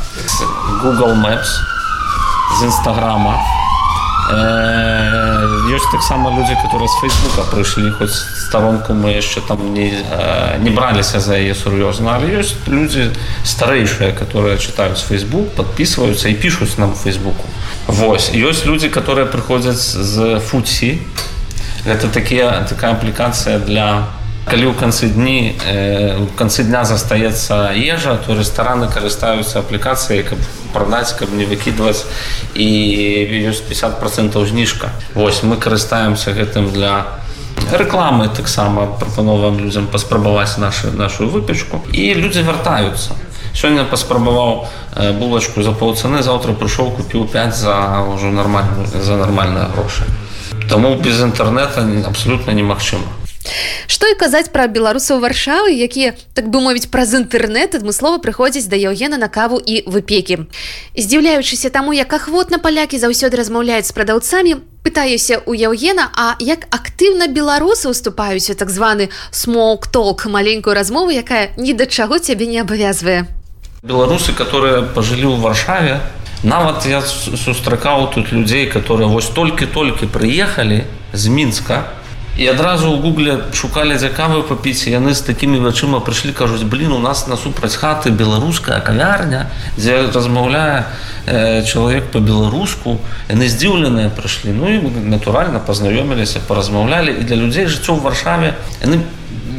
google 0.82 1.14
maps 1.22 1.62
з 2.58 2.66
нстаграма 2.66 3.38
ёсць 5.70 5.86
таксама 5.94 6.34
людзі 6.34 6.58
которые 6.58 6.90
з 6.90 6.98
фейсбука 6.98 7.46
прыйшлі 7.54 7.94
хоць 8.02 8.18
старонку 8.18 8.98
мы 8.98 9.14
яшчэ 9.14 9.46
там 9.46 9.62
не 9.70 9.94
не 10.66 10.74
браліся 10.74 11.22
за 11.22 11.38
яе 11.38 11.54
сур'ёзна 11.54 12.18
але 12.18 12.42
ёсць 12.42 12.58
людзі 12.66 13.14
старэйшыя 13.46 14.18
которые 14.18 14.58
чытаюць 14.58 15.06
фейсбук 15.06 15.54
подписываются 15.54 16.34
і 16.34 16.42
пишутць 16.42 16.82
нам 16.82 16.98
фейсбуку 16.98 17.46
Вось 17.88 18.32
ёсць 18.34 18.66
людзі 18.66 18.90
которые 18.90 19.26
прыходзяць 19.26 19.82
з 19.82 20.40
футсі 20.40 21.00
гэта 21.86 22.10
такія 22.10 22.66
такая 22.70 22.94
аплікацыя 22.98 23.60
для 23.60 24.10
калі 24.46 24.70
ў 24.70 24.74
канцы 24.78 25.10
дні 25.10 25.54
у 26.22 26.26
канцы 26.38 26.66
дня 26.66 26.86
застаецца 26.86 27.74
ежа 27.74 28.18
то 28.26 28.34
рэстараны 28.38 28.90
карыстаюцца 28.90 29.62
аплікацыяй 29.62 30.26
каб 30.26 30.42
прадаць 30.74 31.14
каб 31.14 31.34
не 31.34 31.46
выкідваць 31.46 32.06
і 32.54 32.70
ёсць 33.50 33.62
50 33.62 34.00
процентаў 34.02 34.46
зніжка 34.46 34.90
Вось 35.14 35.44
мы 35.44 35.58
карыстаемся 35.58 36.34
гэтым 36.34 36.74
для 36.74 37.06
рэкламы 37.72 38.30
таксама 38.30 38.86
прапановам 39.00 39.60
людзям 39.60 39.88
паспрабаваць 39.88 40.58
нашу 40.58 40.92
нашу 40.92 41.28
выпечку. 41.28 41.82
І 41.94 42.14
людзі 42.14 42.42
вяртаюцца 42.42 43.18
сёння 43.56 43.86
паспрабаваў 43.90 44.68
булачку 45.20 45.64
за 45.64 45.72
паўцаны 45.72 46.22
заўтра 46.22 46.54
прыйшоў 46.54 46.92
купіў 47.00 47.28
5 47.32 47.56
за 47.56 47.76
ўжо 48.14 48.32
нармальную 48.32 48.88
за 48.88 49.16
нармальныя 49.16 49.72
грошы 49.76 50.04
Таму 50.70 50.96
без 50.96 51.22
інтэрнета 51.22 51.86
абсолютно 52.08 52.52
немагчыма 52.52 53.26
Што 53.88 54.10
і 54.10 54.18
казаць 54.18 54.50
пра 54.50 54.66
беларусаў 54.66 55.22
варшавы, 55.22 55.70
якія 55.70 56.18
так 56.34 56.50
бы 56.50 56.62
мовіць 56.62 56.90
праз 56.90 57.14
інтэрнэт 57.14 57.78
адмыслова 57.78 58.18
прыходзяць 58.18 58.66
да 58.72 58.76
яўгена 58.76 59.22
на 59.22 59.30
каву 59.30 59.62
і 59.62 59.86
выпекі. 59.86 60.50
Здзіўляючыся 60.98 61.70
таму, 61.70 61.94
як 61.94 62.14
ахвотна 62.14 62.58
палякі 62.58 62.98
заўсёды 62.98 63.38
размаўляюць 63.38 63.86
з 63.86 63.94
прадаўцамі, 63.94 64.58
пытаюся 64.82 65.42
у 65.46 65.54
яўгена, 65.54 66.10
а 66.18 66.36
як 66.42 66.66
актыўна 66.74 67.30
беларусы 67.30 67.90
уступаюць 67.90 68.50
так 68.58 68.70
званы 68.70 69.10
смоук-толк 69.30 70.26
маленькую 70.26 70.74
размову, 70.74 71.14
якая 71.14 71.54
ні 71.58 71.74
да 71.74 71.86
чаго 71.86 72.18
цябе 72.18 72.50
не 72.50 72.66
абавязвае. 72.66 73.30
Беларусы, 73.86 74.34
которые 74.34 74.82
пажылі 74.82 75.30
ў 75.30 75.38
варшаве, 75.46 76.02
нават 76.42 76.90
я 76.90 77.06
сустракаў 77.06 78.10
тут 78.10 78.34
людзей, 78.34 78.66
которые 78.66 79.06
вось 79.06 79.30
толькі-толькі 79.30 80.10
прыехалі 80.10 80.90
з 81.14 81.24
мінска, 81.30 81.94
і 82.38 82.48
адразу 82.48 82.92
у 82.92 83.00
гугле 83.00 83.38
шукалі 83.54 83.96
дзякавы 83.96 84.44
папіць 84.44 84.88
яны 84.92 85.16
з 85.16 85.24
такімі 85.24 85.60
вачыма 85.64 86.04
прыйшлі 86.04 86.36
кажуць 86.36 86.68
блин 86.68 86.92
у 86.92 87.00
нас 87.00 87.28
насупраць 87.32 87.76
хаты 87.80 88.12
беларуская 88.12 88.80
кавярня 88.84 89.48
дзе 89.78 90.12
размаўляе 90.12 90.86
э, 91.26 91.64
чалавек 91.64 92.12
по-беларуску 92.12 93.00
яны 93.32 93.48
здзіўленыя 93.48 94.12
прыйшлі 94.12 94.52
ну 94.52 94.68
і 94.68 94.80
натуральна 95.16 95.60
пазнаёміліся 95.60 96.44
паразмаўлялі 96.48 97.16
і 97.16 97.24
для 97.24 97.40
людзей 97.40 97.72
жыццё 97.72 97.96
ў 97.96 98.04
варшаве 98.04 98.56
яны 98.84 99.00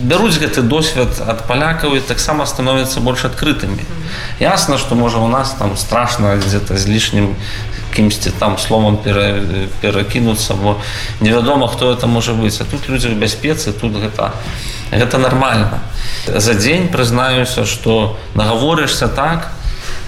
бяруць 0.07 0.39
гэты 0.39 0.63
досвед 0.63 1.09
ад 1.25 1.47
палякаў 1.49 1.97
і 1.97 2.05
таксама 2.05 2.47
становяцца 2.47 3.01
больш 3.01 3.25
адкрытымі. 3.27 3.83
Ясна 4.39 4.79
што 4.79 4.95
можа 4.95 5.19
у 5.19 5.29
нас 5.29 5.57
там 5.59 5.77
страшна 5.77 6.37
дзе-то 6.37 6.77
з 6.77 6.87
лішнім 6.87 7.35
кімсьці 7.97 8.31
там 8.39 8.59
словом 8.59 8.97
пере, 8.97 9.41
перакінуцца 9.81 10.55
бо 10.55 10.77
невядома 11.21 11.69
хто 11.69 11.93
это 11.93 12.07
можа 12.07 12.33
быць 12.33 12.61
а 12.61 12.65
тут 12.65 12.89
людзі 12.89 13.09
в 13.09 13.17
бяспецы 13.17 13.73
тут 13.73 13.97
гэта 13.97 14.33
гэта 14.93 15.19
нормально. 15.19 15.81
За 16.27 16.55
дзень 16.55 16.89
прызнаюся 16.89 17.65
что 17.65 18.19
нагаворышся 18.35 19.09
так 19.09 19.49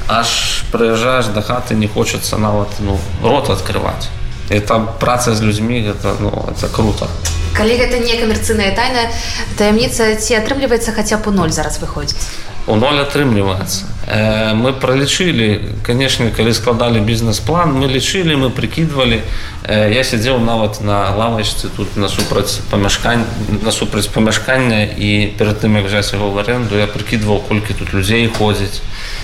аж 0.09 0.62
прыязджаеш 0.73 1.33
да 1.35 1.42
хаты 1.42 1.75
не 1.75 1.88
хочацца 1.88 2.37
нават 2.37 2.68
ну 2.80 2.99
рот 3.23 3.50
открываць 3.50 4.09
это 4.50 4.78
праца 5.00 5.35
з 5.35 5.40
людзьмі 5.42 5.80
гэта 5.80 6.16
ну 6.21 6.30
это 6.49 6.68
круто. 6.68 7.09
Калі 7.57 7.75
гэта 7.76 7.99
не 7.99 8.21
камерцыйная 8.21 8.76
тайна. 8.76 9.09
Таямніца 9.57 10.14
ці 10.14 10.37
атрымліваецца 10.38 10.92
хаця 10.92 11.16
б 11.18 11.28
у 11.28 11.33
ноль 11.33 11.50
зараз 11.50 11.80
выходзіць 11.80 12.49
у 12.68 12.76
ноль 12.76 13.00
атрымліваецца 13.00 13.98
мы 14.08 14.72
пролічылі 14.72 15.60
канешне 15.84 16.30
калі 16.30 16.52
складалі 16.56 17.00
бізнес-план 17.04 17.76
мы 17.76 17.92
лічылі 17.92 18.40
мы 18.40 18.48
прыкідвалі 18.48 19.20
э, 19.68 19.92
я 19.92 20.00
сядзеў 20.00 20.40
нават 20.40 20.80
на 20.80 21.12
лавачцы 21.12 21.68
тут 21.68 21.96
насупраць 21.96 22.64
памяшкань 22.70 23.24
насупраць 23.60 24.08
памяшкання 24.08 24.88
і 24.96 25.36
перад 25.36 25.60
тым 25.60 25.76
як 25.76 25.92
взяць 25.92 26.12
яго 26.16 26.30
в 26.30 26.38
аренду 26.38 26.80
я 26.80 26.86
прыкідваў 26.86 27.44
колькі 27.48 27.74
тут 27.76 27.92
людзей 27.92 28.32
ходзіць 28.32 28.80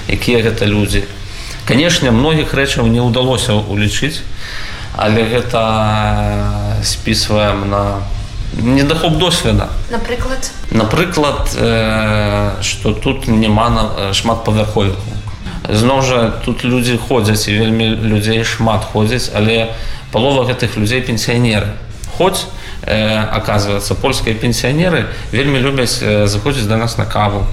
якія 0.08 0.44
гэта 0.44 0.68
людзі 0.68 1.04
канешне 1.64 2.10
многіх 2.10 2.52
рэчаў 2.52 2.84
не 2.84 3.00
ўдалося 3.00 3.56
улічыць 3.56 4.20
але 4.92 5.24
гэта 5.24 5.64
спісваем 6.84 7.70
на 7.72 8.04
недахоп 8.62 9.18
досведа 9.18 9.68
напрыклад 9.90 10.50
напрыклад 10.70 11.48
что 11.50 12.90
э, 12.90 12.94
тут 13.02 13.28
няма 13.28 13.70
на 13.70 14.12
шмат 14.12 14.44
павярховіку 14.44 15.00
зноў 15.68 16.02
жа 16.02 16.30
тут 16.44 16.64
людзі 16.64 16.98
ходзяць 17.08 17.48
і 17.48 17.58
вельмі 17.58 17.88
людзей 17.88 18.44
шмат 18.44 18.84
ходзяць 18.84 19.30
але 19.34 19.74
палова 20.12 20.44
гэтых 20.46 20.76
людзей 20.76 21.00
пенсіянеры 21.00 21.74
хоць 22.16 22.46
э, 22.82 23.24
оказывается 23.36 23.94
польскія 23.94 24.34
пенсіянеры 24.34 25.06
вельмі 25.32 25.58
любяць 25.58 26.02
э, 26.02 26.26
заходзіць 26.26 26.68
до 26.68 26.76
нас 26.76 26.98
на 26.98 27.06
каву. 27.06 27.46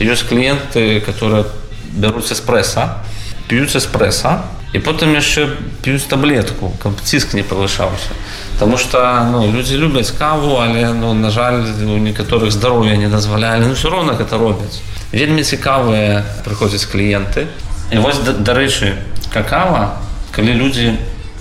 Ёсць 0.00 0.24
кліенты 0.24 1.00
которые 1.00 1.44
бяруць 1.92 2.32
эспрэса 2.32 3.02
п'юць 3.48 3.76
эспрэса 3.76 4.42
і 4.72 4.78
потым 4.78 5.12
яшчэ 5.14 5.50
п'юць 5.82 6.06
таблетку 6.06 6.72
каб 6.82 6.94
ціск 7.02 7.34
не 7.34 7.42
павышаўся 7.42 8.14
Таму 8.60 8.76
что 8.76 9.00
ну, 9.32 9.50
людзі 9.50 9.78
любяць 9.80 10.10
каву 10.10 10.60
але 10.60 10.92
ну, 10.92 11.14
на 11.14 11.30
жаль 11.30 11.64
у 11.64 11.96
некаторых 11.96 12.50
здароўя 12.52 12.96
не 12.96 13.08
дазвалялі 13.08 13.64
ну, 13.64 13.72
все 13.72 13.88
роўна 13.88 14.12
гэта 14.20 14.36
робяць 14.36 14.84
вельмі 15.12 15.40
цікавыя 15.40 16.20
прыходзяць 16.44 16.84
кліенты 16.84 17.46
і 17.88 18.04
вось 18.04 18.20
дарэчы 18.20 19.00
какава 19.32 19.96
калі 20.36 20.52
людзі 20.60 20.92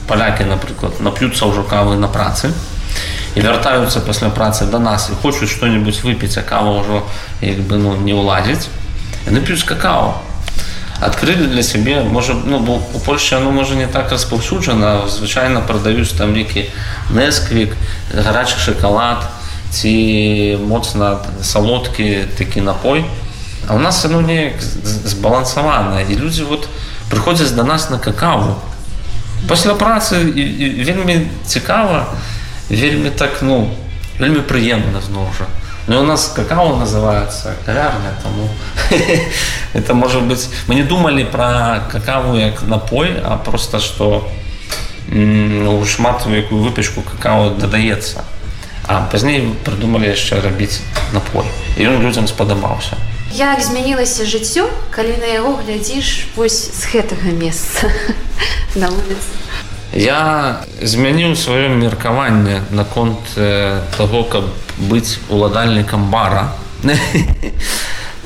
палякі 0.07 0.47
напрыклад 0.47 1.03
нап'юцца 1.03 1.43
ўжо 1.51 1.67
кавы 1.67 1.99
на 1.99 2.07
працы 2.07 2.55
і 3.35 3.43
вяртаюцца 3.43 3.99
пасля 3.99 4.31
працы 4.31 4.71
да 4.71 4.79
нас 4.79 5.11
і 5.11 5.19
хочуць 5.19 5.51
што-нибудь 5.51 5.99
выпіць 6.07 6.39
а 6.39 6.47
кава 6.47 6.79
ўжо 6.79 7.03
як 7.43 7.59
бы 7.67 7.83
ну 7.83 7.99
не 7.99 8.15
ўладзіць 8.15 8.71
яны 9.27 9.43
п'юць 9.43 9.67
какао 9.67 10.15
адкрылі 11.01 11.47
для 11.47 11.63
сябе 11.63 12.03
можа 12.03 12.33
ну 12.33 12.59
бо 12.59 12.81
у 12.93 12.99
Польше 12.99 13.37
оно 13.37 13.51
можа 13.51 13.75
не 13.75 13.87
так 13.87 14.11
распаўсюджана 14.11 15.07
звычайна 15.07 15.61
прадаюць 15.61 16.11
там 16.17 16.33
нейкі 16.33 16.67
несквік 17.09 17.75
гарачы 18.13 18.59
шоколад 18.59 19.23
ці 19.71 20.57
моцна 20.65 21.19
салодкі 21.41 22.25
такі 22.37 22.61
напой. 22.61 23.05
А 23.67 23.75
у 23.75 23.79
нас 23.79 24.05
оно 24.05 24.21
неяк 24.21 24.61
збалансавана 24.61 26.01
і 26.01 26.15
людзі 26.15 26.43
вот 26.43 26.67
прыходзяць 27.09 27.53
до 27.55 27.63
нас 27.63 27.89
на 27.89 27.99
какаву 27.99 28.55
пасля 29.47 29.73
працы 29.73 30.29
і, 30.29 30.41
і 30.41 30.83
вельмі 30.83 31.27
цікава 31.45 32.05
вельмі 32.69 33.09
так 33.09 33.41
ну 33.41 33.69
вельмі 34.19 34.41
прыемна 34.41 35.01
зноў 35.01 35.29
жа 35.37 35.45
Ну, 35.89 36.01
у 36.01 36.03
нас 36.03 36.31
какао 36.35 36.75
называется 36.75 37.55
кавярня 37.65 38.13
тому. 38.21 38.47
Это 39.73 39.95
может 39.95 40.21
быть 40.21 40.47
мы 40.67 40.75
не 40.75 40.83
думали 40.83 41.23
про 41.23 41.81
какаву 41.91 42.37
як 42.37 42.61
напой 42.61 43.19
а 43.23 43.37
просто 43.37 43.79
что 43.79 44.29
шмату 45.87 46.29
якую 46.29 46.61
выпечку 46.61 47.01
какао 47.01 47.49
додаецца 47.49 48.23
а 48.87 49.01
пазней 49.11 49.55
придумали 49.65 50.05
яшчэ 50.05 50.41
рабіць 50.41 50.81
напой. 51.11 51.45
І 51.77 51.87
он 51.87 52.01
людям 52.03 52.27
спадабаўся 52.27 52.95
як 53.33 53.59
змянілася 53.61 54.29
жыццё 54.29 54.69
калі 54.91 55.17
на 55.17 55.25
яго 55.25 55.57
глядзіш 55.65 56.27
вось 56.35 56.69
з 56.69 56.85
гэтага 56.93 57.33
месца 57.33 57.89
на 58.75 58.93
вуліцы? 58.93 59.33
Я 59.93 60.61
змяніў 60.81 61.33
сваё 61.33 61.73
меркаванне 61.73 62.61
наконт 62.69 63.25
э, 63.37 63.81
того 63.97 64.23
каб 64.23 64.45
быць 64.79 65.19
уладальнікам 65.29 66.09
бара. 66.11 66.51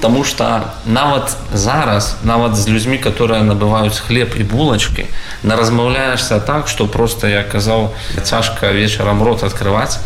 Таму 0.01 0.25
что 0.25 0.73
нават 0.85 1.31
зараз 1.53 2.17
нават 2.23 2.55
з 2.55 2.67
людзьмі 2.67 2.97
которые 2.97 3.41
набываюць 3.41 3.95
хлеб 3.95 4.35
і 4.35 4.43
булачки 4.43 5.07
на 5.43 5.55
размаўляешься 5.55 6.39
так 6.39 6.67
что 6.67 6.87
просто 6.87 7.27
я 7.27 7.43
казаў 7.43 7.95
цяжка 8.23 8.71
вечарам 8.71 9.23
рот 9.23 9.43
открываць 9.43 9.99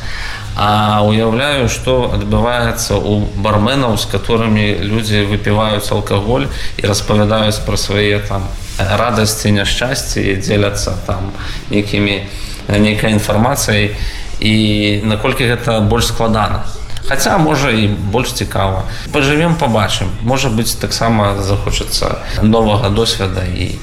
А 0.60 1.06
уяўляю, 1.06 1.70
што 1.70 2.10
адбываецца 2.18 2.98
ў 2.98 3.30
барменаў, 3.46 3.94
з 4.02 4.10
которыми 4.10 4.82
людзі 4.82 5.22
выпіваюць 5.30 5.86
алкаголь 5.94 6.48
і 6.82 6.90
распавядаюць 6.90 7.62
пра 7.62 7.78
свае 7.78 8.18
там 8.26 8.42
радасці, 8.82 9.54
няшчасці 9.54 10.26
дзеляцца 10.42 10.98
там 11.06 11.30
нейкімі 11.70 12.26
нейкай 12.68 13.16
інфармацыяй 13.16 13.96
і 14.40 14.56
наколькі 15.04 15.48
гэта 15.48 15.80
больш 15.82 16.12
складана. 16.12 16.64
Хаця 17.08 17.38
можа 17.38 17.72
і 17.72 17.88
больш 17.88 18.36
цікава. 18.36 18.84
Пажывем 19.12 19.56
побачым. 19.56 20.12
Можа 20.22 20.50
быць 20.52 20.76
таксама 20.76 21.40
захочацца 21.40 22.20
новага 22.44 22.90
досведа 22.90 23.48
і 23.48 23.80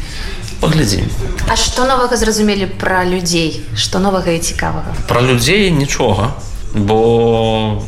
паглядзім. 0.60 1.08
А 1.48 1.56
што 1.56 1.88
новага 1.88 2.16
зразумелі 2.16 2.68
пра 2.80 3.04
людзей, 3.04 3.64
што 3.76 3.98
новага 3.98 4.36
і 4.36 4.38
цікавага. 4.38 4.92
Пра 5.08 5.24
людзей 5.24 5.72
нічога 5.72 6.36
бо 6.74 7.82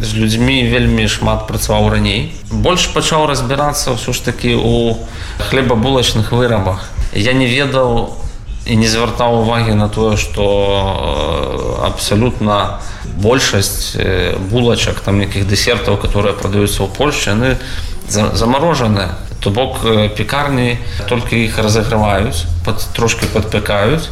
з 0.00 0.14
людзьмі 0.14 0.70
вельмі 0.70 1.08
шмат 1.08 1.46
працаваў 1.50 1.90
раней 1.92 2.32
больш 2.50 2.86
пачаў 2.94 3.26
разбірацца 3.26 3.92
ўсё 3.98 4.14
ж 4.14 4.24
такі 4.24 4.54
у 4.56 4.96
хлебабулачных 5.50 6.32
вырабах 6.32 6.88
я 7.12 7.34
не 7.34 7.50
ведаў 7.50 8.14
і 8.66 8.76
не 8.76 8.88
звяртаў 8.88 9.42
увагі 9.42 9.74
на 9.74 9.88
тое 9.88 10.16
што 10.16 10.46
абсалютна 11.86 12.78
большасць 13.18 13.98
булачак 14.50 15.00
там 15.00 15.20
якіх 15.20 15.46
дэсертаў 15.50 15.98
которые 15.98 16.34
прадаюцца 16.34 16.86
ў 16.86 16.88
польльше 16.94 17.34
яны 17.34 17.56
замарожаныя 18.08 19.18
то 19.42 19.50
бок 19.50 19.82
пекарні 20.16 20.78
толькі 21.10 21.42
іх 21.42 21.58
разаграваюць 21.58 22.46
под 22.64 22.78
трошки 22.94 23.26
падпякаюць 23.26 24.06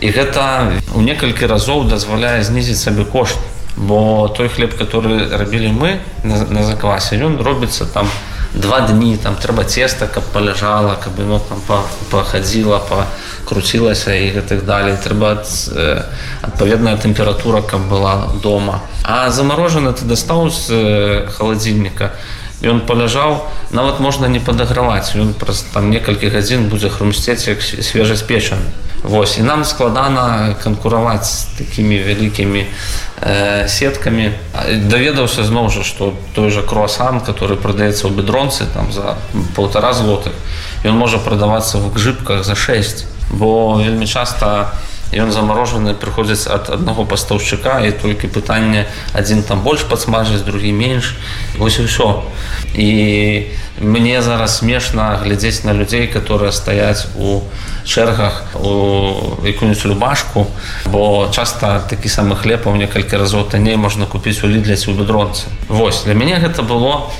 і 0.00 0.10
гэта 0.10 0.72
у 0.96 1.04
некалькі 1.04 1.46
разоў 1.46 1.84
дазваляе 1.88 2.42
знізіць 2.42 2.80
сабе 2.80 3.04
кошт. 3.04 3.38
Бо 3.76 4.28
той 4.36 4.48
хлеб 4.48 4.74
который 4.76 5.28
рабілі 5.28 5.72
мы 5.72 6.00
на, 6.24 6.44
на 6.44 6.64
заквасе 6.64 7.16
ён 7.16 7.40
робіцца 7.40 7.86
там 7.86 8.08
два 8.54 8.80
дні 8.80 9.16
там 9.16 9.36
трэба 9.36 9.64
цеста 9.64 10.06
каб 10.06 10.24
паляжала 10.32 10.96
каб 10.96 11.20
оно 11.20 11.38
там 11.38 11.62
пахадзіла 12.10 12.80
пакруцілася 12.88 14.14
і 14.14 14.34
гэтых 14.34 14.64
далей 14.66 14.96
трэба 14.96 15.44
адпаведная 16.42 16.96
тэмпература 16.96 17.62
каб 17.62 17.88
была 17.88 18.28
дома. 18.42 18.82
А 19.04 19.30
замарожаны 19.30 19.92
ты 19.92 20.04
дастаў 20.04 20.50
з 20.50 21.26
халадзільніка 21.38 22.12
ён 22.62 22.84
паляжаў 22.86 23.48
нават 23.70 24.00
можна 24.00 24.28
не 24.28 24.40
падаграваць 24.40 25.16
ён 25.16 25.32
праз 25.34 25.64
там 25.72 25.90
некалькі 25.90 26.28
гадзін 26.28 26.68
будзе 26.68 26.90
хрумсцець 26.90 27.48
як 27.48 27.62
свежаспечаны 27.62 28.89
Вось 29.02 29.38
і 29.38 29.42
нам 29.42 29.64
складана 29.64 30.54
канкураваць 30.62 31.24
з 31.24 31.44
такімі 31.58 31.98
вялікімі 32.04 32.66
э, 33.22 33.68
сеткамі. 33.68 34.32
даведаўся 34.68 35.44
зноў 35.44 35.70
жа, 35.70 35.84
што 35.84 36.12
той 36.34 36.50
жа 36.50 36.62
круасан, 36.62 37.20
который 37.20 37.56
прадаецца 37.56 38.08
ў 38.08 38.12
бедронцы 38.12 38.66
там 38.68 38.92
за 38.92 39.16
полтора 39.56 39.92
злотых. 39.92 40.32
Ён 40.84 41.00
можа 41.00 41.18
прадавацца 41.18 41.78
в 41.78 41.92
гжыбках 41.94 42.44
за 42.44 42.54
6, 42.54 43.06
бо 43.30 43.80
вельмі 43.80 44.06
часта 44.06 44.72
ён 45.12 45.32
замарожаны 45.32 45.94
прыходзіць 45.94 46.46
ад 46.46 46.70
аднаго 46.70 47.04
пастаўшчыка 47.04 47.82
і 47.86 47.90
толькі 47.92 48.30
пытанне 48.30 48.86
адзін 49.12 49.42
там 49.42 49.62
больш 49.62 49.82
падсмажыць, 49.90 50.46
другі 50.46 50.72
менш. 50.72 51.16
Вось 51.58 51.78
і 51.82 51.90
ўсё. 51.90 52.22
І 52.74 53.50
мне 53.80 54.22
зараз 54.22 54.58
смешна 54.58 55.16
глядзець 55.24 55.64
на 55.64 55.72
людзей, 55.72 56.06
которые 56.06 56.52
стаяць 56.52 57.06
у 57.16 57.42
чэргах 57.84 58.44
у 58.54 59.46
якую-нибудь 59.46 59.84
рубашку 59.84 60.46
бо 60.86 61.28
часта 61.32 61.80
такі 61.80 62.08
самы 62.08 62.36
хлеб 62.36 62.66
у 62.66 62.76
некалькі 62.76 63.16
разоў 63.16 63.48
танней 63.50 63.76
можна 63.76 64.06
купіць 64.06 64.44
у 64.44 64.48
лідляць 64.48 64.88
у 64.88 64.92
бедронцы 64.92 65.48
Вось 65.68 66.04
для 66.04 66.14
мяне 66.14 66.36
гэта 66.36 66.62
было 66.62 67.10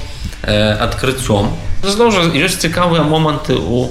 э, 0.42 0.76
адкрыццём 0.78 1.50
зноў 1.82 2.12
жа 2.12 2.28
ёсць 2.28 2.60
цікавыя 2.60 3.02
моманты 3.02 3.56
у 3.56 3.88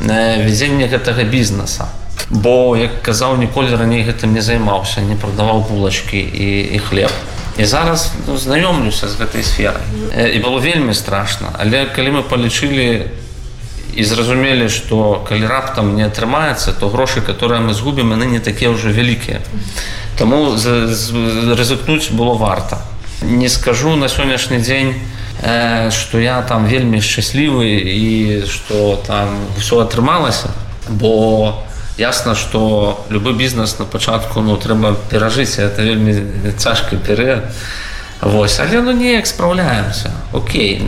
э, 0.00 0.42
вядзення 0.42 0.88
гэтага 0.88 1.24
бізнеса 1.24 1.92
бо 2.30 2.76
як 2.76 3.02
казаў 3.02 3.36
ніколі 3.38 3.76
раней 3.76 4.04
гэтым 4.04 4.36
не 4.36 4.42
займаўся 4.42 5.00
не 5.00 5.16
прадаваў 5.16 5.64
булачкі 5.70 6.18
і, 6.18 6.76
і 6.76 6.78
хлеб 6.78 7.10
і 7.58 7.64
зараз 7.64 8.12
ну, 8.26 8.36
знаёмлюся 8.36 9.08
з 9.08 9.16
гэтай 9.16 9.42
сферай 9.42 9.82
э, 10.12 10.36
і 10.36 10.38
было 10.44 10.60
вельмі 10.60 10.94
страшна 10.94 11.48
але 11.58 11.86
калі 11.86 12.20
мы 12.20 12.22
палічылі 12.22 13.08
і 13.96 14.04
зразумелі 14.04 14.68
што 14.68 15.24
калі 15.28 15.46
раптам 15.46 15.96
не 15.96 16.04
атрымаецца 16.04 16.72
то 16.72 16.88
грошы 16.88 17.20
которые 17.20 17.60
мы 17.60 17.72
згубім 17.74 18.12
яны 18.12 18.26
не 18.26 18.40
такія 18.40 18.70
ўжо 18.70 18.92
вялікія 18.92 19.40
Таму 20.18 20.54
рызыкнуць 21.54 22.10
было 22.10 22.34
варта 22.34 22.78
не 23.22 23.48
скажу 23.48 23.96
на 23.96 24.08
сённяшні 24.08 24.60
дзень 24.60 24.94
што 25.90 26.18
я 26.20 26.42
там 26.42 26.66
вельмі 26.66 27.00
шчаслівы 27.00 27.66
і 27.72 28.42
што 28.46 29.00
там 29.06 29.34
все 29.58 29.80
атрымалася 29.82 30.52
бо 30.88 31.58
ясна 31.98 32.34
што 32.34 33.04
любы 33.10 33.34
бізнес 33.34 33.78
на 33.78 33.84
пачатку 33.84 34.40
ну 34.40 34.56
трэба 34.56 34.94
перажыць 35.10 35.58
это 35.58 35.82
вельмі 35.82 36.14
цяжкі 36.56 36.96
перыяд 36.96 37.50
Вось 38.20 38.58
але 38.58 38.80
ну 38.82 38.92
неяк 38.92 39.26
спраўляемся 39.26 40.10
Окей 40.32 40.82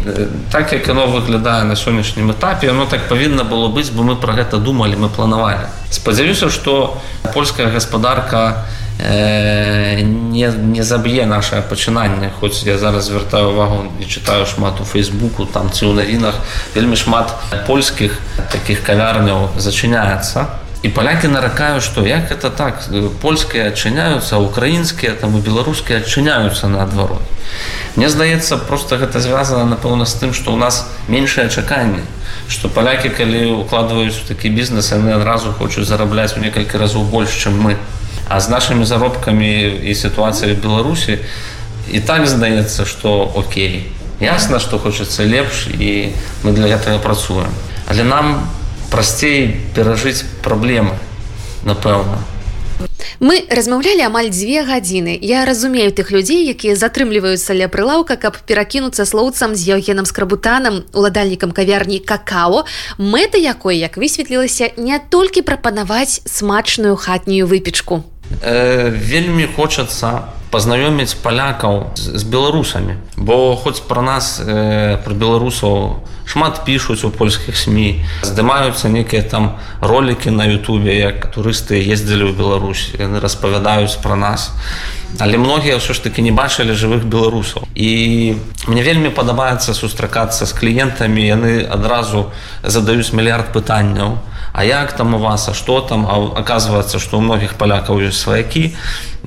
так 0.51 0.73
як 0.73 0.88
яно 0.88 1.07
выглядае 1.07 1.64
на 1.64 1.75
сённяшнім 1.75 2.33
этапе 2.33 2.70
оно 2.70 2.87
так 2.87 3.09
павінна 3.09 3.44
было 3.44 3.68
быць 3.68 3.90
бо 3.90 4.03
мы 4.03 4.16
про 4.16 4.33
гэта 4.33 4.59
думалі 4.59 4.96
мы 4.96 5.09
планавалі. 5.09 5.70
Спадзяюся 5.90 6.51
што 6.51 6.99
польская 7.33 7.70
гаспадарка 7.70 8.66
э, 8.99 10.03
не, 10.03 10.46
не 10.46 10.83
заб'е 10.83 11.27
наше 11.27 11.62
пачынанне 11.70 12.33
хоць 12.40 12.62
я 12.66 12.79
зараз 12.79 13.05
звяртаю 13.05 13.51
увагу 13.51 13.87
не 13.99 14.07
чытаю 14.07 14.46
шмат 14.46 14.81
у 14.81 14.85
фейсбуку 14.85 15.46
там 15.46 15.70
ці 15.70 15.87
ў 15.87 15.94
навінах 15.94 16.35
вельмі 16.75 16.96
шмат 16.96 17.31
польскіх 17.66 18.18
таких 18.51 18.83
кавярняў 18.83 19.51
зачыняецца 19.57 20.60
И 20.83 20.88
поляки 20.88 21.27
наракают, 21.27 21.85
что 21.85 22.07
як 22.07 22.31
это 22.33 22.51
так, 22.51 22.83
польские 23.21 23.66
отчиняются, 23.69 24.37
а 24.37 24.38
украинские 24.38 25.11
там, 25.12 25.37
и 25.37 25.40
белорусские 25.40 25.99
отчиняются 25.99 26.69
наоборот. 26.69 27.21
Мне 27.97 28.09
здаецца, 28.09 28.57
просто 28.57 28.97
гэта 28.97 29.21
звязано, 29.21 29.66
напэўна, 29.66 30.07
з 30.07 30.14
тым, 30.16 30.33
што 30.33 30.55
ў 30.55 30.57
нас 30.57 30.88
меншае 31.09 31.51
чаканне, 31.51 32.01
што 32.49 32.73
палякі, 32.73 33.11
калі 33.11 33.61
укладваюць 33.61 34.25
у 34.25 34.29
такі 34.29 34.49
бізнес, 34.49 34.93
яны 34.93 35.12
адразу 35.21 35.53
хочуць 35.53 35.85
зарабляць 35.85 36.38
у 36.38 36.40
некалькі 36.40 36.79
разоў 36.79 37.05
больш, 37.05 37.35
чым 37.37 37.61
мы. 37.61 37.77
А 38.31 38.40
з 38.40 38.49
нашымі 38.49 38.87
заробкамі 38.87 39.85
і 39.85 39.93
сітуацыяй 39.93 40.55
Беларусі 40.55 41.19
і 41.93 42.01
так 42.01 42.25
здаецца, 42.25 42.87
што 42.87 43.29
окей. 43.35 43.90
Ясна, 44.21 44.61
што 44.61 44.79
хочацца 44.79 45.27
лепш 45.29 45.66
і 45.66 46.14
мы 46.47 46.57
для 46.57 46.73
гэтага 46.73 47.03
працуем. 47.03 47.51
Але 47.90 48.07
нам 48.07 48.49
прасцей 48.90 49.57
перажыць 49.74 50.24
праблемы 50.42 50.98
напэўна. 51.64 52.18
Мы 53.20 53.44
размаўлялі 53.53 54.00
амаль 54.09 54.31
дзве 54.33 54.64
гадзіны. 54.64 55.18
Я 55.20 55.44
разумею 55.44 55.92
тых 55.92 56.11
людзей 56.11 56.48
якія 56.48 56.76
затрымліваюцца 56.76 57.53
ля 57.53 57.68
прылаўка 57.68 58.16
каб 58.16 58.40
перакінуцца 58.48 59.05
слоўцам 59.05 59.55
з 59.55 59.76
еўгенам 59.76 60.09
скрабутанам 60.09 60.85
уладальнікам 60.96 61.53
кавярні 61.53 62.00
какао 62.00 62.64
мэта 62.96 63.37
якой 63.37 63.76
як 63.76 64.00
высветлілася 64.00 64.72
не 64.81 64.96
толькі 64.98 65.44
прапанаваць 65.44 66.24
смачную 66.24 66.96
хатнюю 66.96 67.44
выпечку 67.44 68.05
э, 68.43 68.90
вельмі 68.90 69.49
хочацца 69.57 70.31
пазнаёміць 70.51 71.14
палякаў 71.23 71.95
з 71.95 72.23
беларусамі. 72.27 72.99
Бо 73.16 73.57
хоць 73.57 73.81
пра 73.81 74.03
нас 74.03 74.40
э, 74.43 74.99
пра 75.05 75.14
беларусаў 75.14 76.03
шмат 76.27 76.62
пішуць 76.66 77.05
у 77.05 77.11
польскіх 77.11 77.57
сМ 77.59 78.03
здымаюцца 78.23 78.88
некія 78.88 79.23
там 79.23 79.59
ролики 79.81 80.31
на 80.31 80.47
Ютубе 80.47 80.99
як 80.99 81.31
турысты 81.35 81.79
ездзілі 81.79 82.31
ў 82.31 82.33
Беларусь 82.35 82.95
яны 82.99 83.19
распавядаюць 83.23 83.99
пра 84.03 84.14
нас. 84.14 84.51
Але 85.19 85.38
многія 85.38 85.79
ўсё 85.79 85.95
ж 85.95 86.03
таки 86.07 86.23
не 86.23 86.31
бачылі 86.31 86.75
жывых 86.79 87.03
беларусаў. 87.03 87.66
І 87.75 88.38
мне 88.71 88.83
вельмі 88.83 89.11
падабаецца 89.11 89.75
сустракацца 89.75 90.47
з 90.47 90.53
кліентамі. 90.55 91.19
Яны 91.19 91.66
адразу 91.66 92.31
задаюць 92.62 93.11
мільярд 93.11 93.51
пытанняў 93.51 94.23
А 94.53 94.65
як 94.65 94.93
там 94.93 95.15
у 95.15 95.19
вас 95.19 95.49
а 95.49 95.55
что 95.55 95.81
там? 95.81 96.07
А 96.07 96.41
оказывается 96.41 96.99
что 96.99 97.19
у 97.19 97.21
многіх 97.21 97.55
палякаў 97.55 98.01
ёсць 98.01 98.23
сваякі 98.23 98.75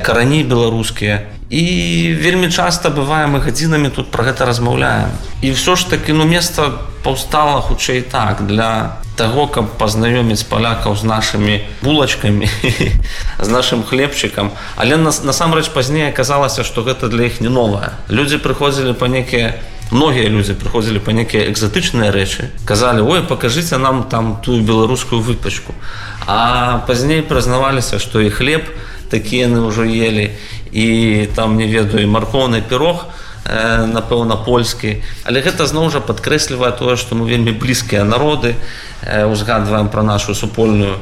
карані 0.02 0.44
беларускія 0.44 1.28
і 1.54 2.14
вельмі 2.18 2.50
часто 2.50 2.90
бываем 2.90 3.38
мы 3.38 3.40
гадзінамі 3.46 3.90
тут 3.94 4.10
про 4.12 4.26
гэта 4.26 4.46
размаўляем. 4.46 5.14
І 5.42 5.52
все 5.52 5.76
ж 5.76 5.90
таки 5.90 6.14
ну 6.14 6.26
место 6.26 6.82
паўстала 7.04 7.62
хутчэй 7.62 8.02
так. 8.02 8.48
Для 8.48 8.98
того 9.16 9.46
каб 9.48 9.78
пазнаёміць 9.78 10.50
палякаў 10.50 10.98
з 10.98 11.04
нашими 11.04 11.62
булачками 11.84 12.50
з 13.40 13.48
нашим 13.48 13.84
хлебчыкам. 13.84 14.50
Але 14.76 14.98
нас 14.98 15.24
насамрэч 15.24 15.70
пазней 15.70 16.10
аказалася 16.10 16.64
что 16.64 16.82
гэта 16.82 17.08
для 17.08 17.30
іх 17.30 17.42
не 17.42 17.50
новое 17.50 17.94
люди 18.10 18.38
прыходзілі 18.38 18.98
по 18.98 19.06
некія 19.06 19.62
многія 19.92 20.30
людзі 20.30 20.58
прыходзілі 20.58 21.06
па 21.06 21.14
некія 21.14 21.46
экзатычныя 21.54 22.10
рэчы 22.10 22.50
казалі 22.66 23.06
ой 23.06 23.22
пакажыце 23.22 23.78
нам 23.78 24.10
там 24.10 24.42
тую 24.42 24.66
беларускую 24.66 25.22
выпачку 25.22 25.78
а 26.26 26.82
пазней 26.88 27.22
прызнаваліся 27.22 28.00
што 28.02 28.26
і 28.26 28.34
хлеб 28.34 28.66
такі 29.14 29.46
яны 29.46 29.62
ўжо 29.70 29.86
ели 29.86 30.34
і 30.74 31.30
там 31.36 31.58
не 31.58 31.70
ведаю 31.70 32.10
маркоўны 32.10 32.62
пірог 32.66 33.06
напэўна 33.46 34.36
польскі. 34.42 35.04
Але 35.24 35.44
гэта 35.46 35.68
зноў 35.68 35.92
жа 35.92 36.00
падкрэслівае 36.02 36.72
тое 36.74 36.96
што 36.98 37.16
мы 37.16 37.30
вельмі 37.30 37.52
блізкія 37.52 38.04
народы 38.04 38.56
узгадваем 39.04 39.90
пра 39.94 40.02
нашу 40.04 40.34
супольную 40.34 40.98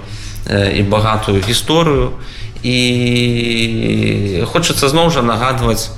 і 0.50 0.82
багатую 0.84 1.40
гісторыю. 1.40 2.18
І 2.64 4.44
хочацца 4.52 4.90
зноў 4.90 5.10
жа 5.10 5.22
нагадваць 5.22 5.94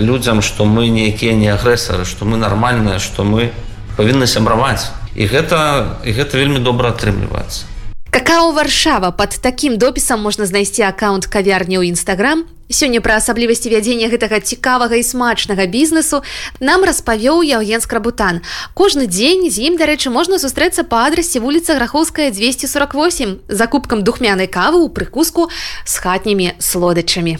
людзям 0.00 0.42
што 0.42 0.64
мы 0.64 0.88
нейкія 0.88 1.36
не 1.36 1.52
агрэсары 1.52 2.04
што 2.04 2.24
мы 2.24 2.36
нармальныя 2.36 2.98
што 2.98 3.22
мы 3.24 3.52
павінны 3.96 4.26
сябраваць. 4.26 4.90
І 5.14 5.28
гэта 5.28 6.00
і 6.04 6.10
гэта 6.12 6.40
вельмі 6.40 6.58
добра 6.58 6.90
атрымліваецца. 6.90 7.68
Какао 8.10 8.52
варшава. 8.52 9.12
Под 9.12 9.36
такім 9.44 9.76
допісам 9.76 10.24
можна 10.24 10.48
знайсці 10.48 10.88
аккаунт 10.88 11.28
кавярні 11.28 11.84
ў 11.84 11.92
нстаграм 11.92 12.48
сёння 12.70 13.00
пра 13.00 13.16
асаблівасці 13.22 13.70
вядзення 13.70 14.08
гэтага 14.10 14.40
цікавага 14.40 14.96
і 14.96 15.04
смачнага 15.06 15.66
бізнесу 15.66 16.22
нам 16.60 16.82
распавёў 16.84 17.42
яўген 17.46 17.80
скрабутан. 17.80 18.42
Кожны 18.74 19.06
дзень 19.06 19.46
з 19.50 19.70
ім 19.70 19.78
дарэчы 19.78 20.10
можна 20.10 20.38
сустрэцца 20.38 20.82
па 20.82 21.06
адрасе 21.06 21.40
вуліца 21.40 21.78
граховская 21.78 22.30
248 22.30 23.38
закупкам 23.48 24.02
духмянай 24.02 24.50
кавы 24.50 24.82
ў 24.82 24.88
прыкуску 24.90 25.48
з 25.84 25.94
хатнімі 26.00 26.54
слодачамі. 26.58 27.38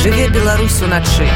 Жыве 0.00 0.28
беларус 0.30 0.82
уначы 0.82 1.26